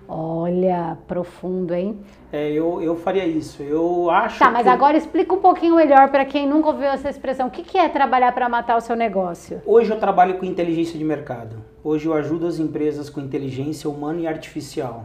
[0.07, 2.01] Olha, profundo, hein?
[2.33, 3.63] É, eu, eu faria isso.
[3.63, 4.39] Eu acho.
[4.39, 4.69] Tá, mas que...
[4.69, 7.49] agora explica um pouquinho melhor para quem nunca ouviu essa expressão.
[7.49, 9.61] O que, que é trabalhar para matar o seu negócio?
[9.67, 11.57] Hoje eu trabalho com inteligência de mercado.
[11.85, 15.05] Hoje eu ajudo as empresas com inteligência humana e artificial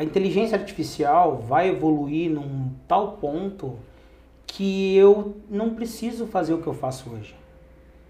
[0.00, 3.76] a inteligência artificial vai evoluir num tal ponto
[4.46, 7.36] que eu não preciso fazer o que eu faço hoje.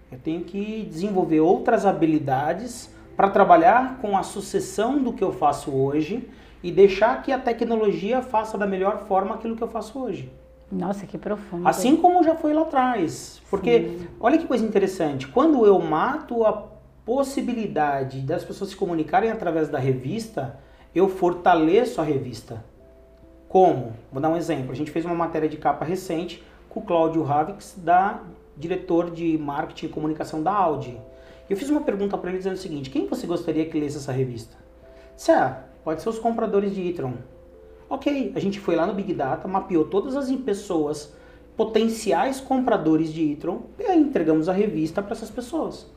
[0.09, 5.69] Eu tenho que desenvolver outras habilidades para trabalhar com a sucessão do que eu faço
[5.69, 6.29] hoje
[6.63, 10.31] e deixar que a tecnologia faça da melhor forma aquilo que eu faço hoje.
[10.71, 11.67] Nossa, que profundo.
[11.67, 13.41] Assim como já foi lá atrás.
[13.49, 14.07] Porque, Sim.
[14.17, 16.69] olha que coisa interessante, quando eu mato a
[17.05, 20.57] possibilidade das pessoas se comunicarem através da revista,
[20.93, 22.63] eu fortaleço a revista.
[23.47, 23.93] Como?
[24.11, 24.71] Vou dar um exemplo.
[24.71, 28.21] A gente fez uma matéria de capa recente com o Cláudio Ravix, da
[28.57, 30.97] diretor de marketing e comunicação da Audi.
[31.49, 34.11] Eu fiz uma pergunta para ele dizendo o seguinte: quem você gostaria que lesse essa
[34.11, 34.55] revista?
[35.17, 37.13] Se ah, pode ser os compradores de e-tron.
[37.89, 41.13] Ok, a gente foi lá no Big Data, mapeou todas as pessoas,
[41.57, 45.91] potenciais compradores de e-tron, e aí entregamos a revista para essas pessoas.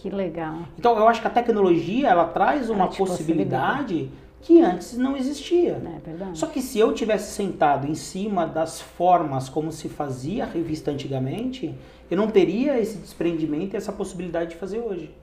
[0.00, 0.60] Que legal.
[0.78, 5.82] Então eu acho que a tecnologia ela traz uma possibilidade que antes não existia.
[6.06, 6.34] É.
[6.34, 10.92] Só que se eu tivesse sentado em cima das formas como se fazia a revista
[10.92, 11.74] antigamente,
[12.08, 15.14] eu não teria esse desprendimento e essa possibilidade de fazer hoje.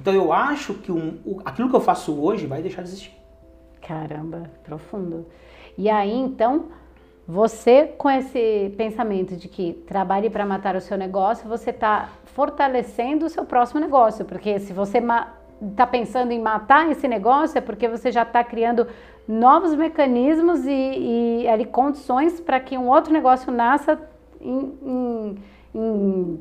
[0.00, 3.12] Então eu acho que um, o, aquilo que eu faço hoje vai deixar de existir.
[3.80, 5.26] Caramba, profundo.
[5.76, 6.66] E aí, então,
[7.26, 13.26] você com esse pensamento de que trabalhe para matar o seu negócio, você está fortalecendo
[13.26, 17.88] o seu próximo negócio, porque se você está pensando em matar esse negócio, é porque
[17.88, 18.86] você já está criando
[19.28, 24.00] novos mecanismos e, e ali condições para que um outro negócio nasça
[24.40, 25.38] em, em,
[25.74, 26.40] em,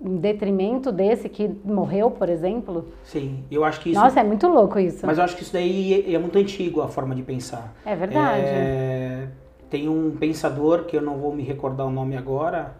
[0.00, 2.86] em, detrimento desse que morreu, por exemplo.
[3.02, 4.00] Sim, eu acho que isso.
[4.00, 5.04] Nossa, é muito louco isso.
[5.06, 7.74] Mas eu acho que isso daí é, é muito antigo a forma de pensar.
[7.84, 8.42] É verdade.
[8.44, 9.28] É,
[9.68, 12.76] tem um pensador que eu não vou me recordar o nome agora,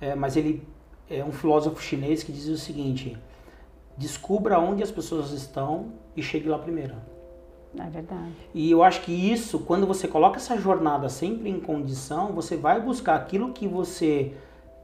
[0.00, 0.62] é, mas ele
[1.10, 3.16] é um filósofo chinês que diz o seguinte:
[3.96, 6.94] descubra onde as pessoas estão e chegue lá primeiro.
[7.78, 8.32] É verdade.
[8.54, 12.80] E eu acho que isso, quando você coloca essa jornada sempre em condição, você vai
[12.80, 14.32] buscar aquilo que você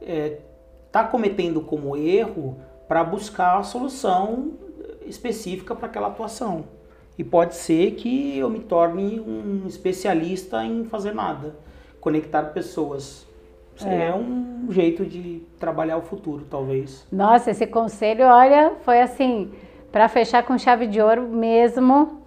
[0.01, 4.51] está é, cometendo como erro para buscar a solução
[5.05, 6.65] específica para aquela atuação.
[7.17, 11.55] E pode ser que eu me torne um especialista em fazer nada,
[11.99, 13.25] conectar pessoas.
[13.83, 14.07] É.
[14.07, 17.07] é um jeito de trabalhar o futuro, talvez.
[17.11, 19.51] Nossa, esse conselho, olha, foi assim,
[19.91, 22.21] para fechar com chave de ouro mesmo.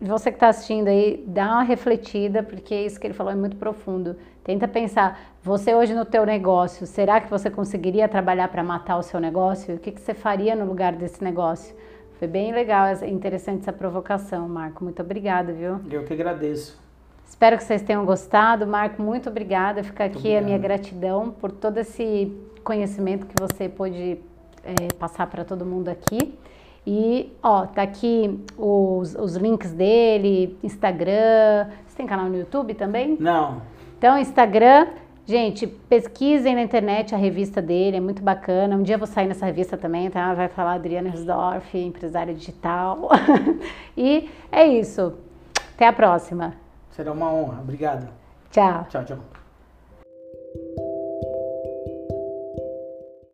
[0.00, 3.56] Você que está assistindo aí, dá uma refletida, porque isso que ele falou é muito
[3.56, 4.16] profundo.
[4.44, 9.02] Tenta pensar, você hoje no teu negócio, será que você conseguiria trabalhar para matar o
[9.02, 9.74] seu negócio?
[9.74, 11.74] O que, que você faria no lugar desse negócio?
[12.18, 14.84] Foi bem legal, interessante essa provocação, Marco.
[14.84, 15.80] Muito obrigada, viu?
[15.90, 16.85] Eu que agradeço.
[17.26, 18.66] Espero que vocês tenham gostado.
[18.66, 19.82] Marco, muito obrigada.
[19.82, 20.42] Fica aqui obrigado.
[20.42, 24.18] a minha gratidão por todo esse conhecimento que você pôde
[24.64, 26.34] é, passar para todo mundo aqui.
[26.86, 31.68] E, ó, tá aqui os, os links dele, Instagram.
[31.86, 33.16] Você tem canal no YouTube também?
[33.18, 33.60] Não.
[33.98, 34.86] Então, Instagram,
[35.24, 38.76] gente, pesquisem na internet a revista dele, é muito bacana.
[38.76, 40.32] Um dia eu vou sair nessa revista também, tá?
[40.32, 43.08] Vai falar Adriana Hersdorf, empresária digital.
[43.96, 45.14] e é isso.
[45.74, 46.65] Até a próxima.
[46.96, 47.60] Será uma honra.
[47.60, 48.08] Obrigado.
[48.50, 48.86] Tchau.
[48.88, 49.35] Tchau, tchau.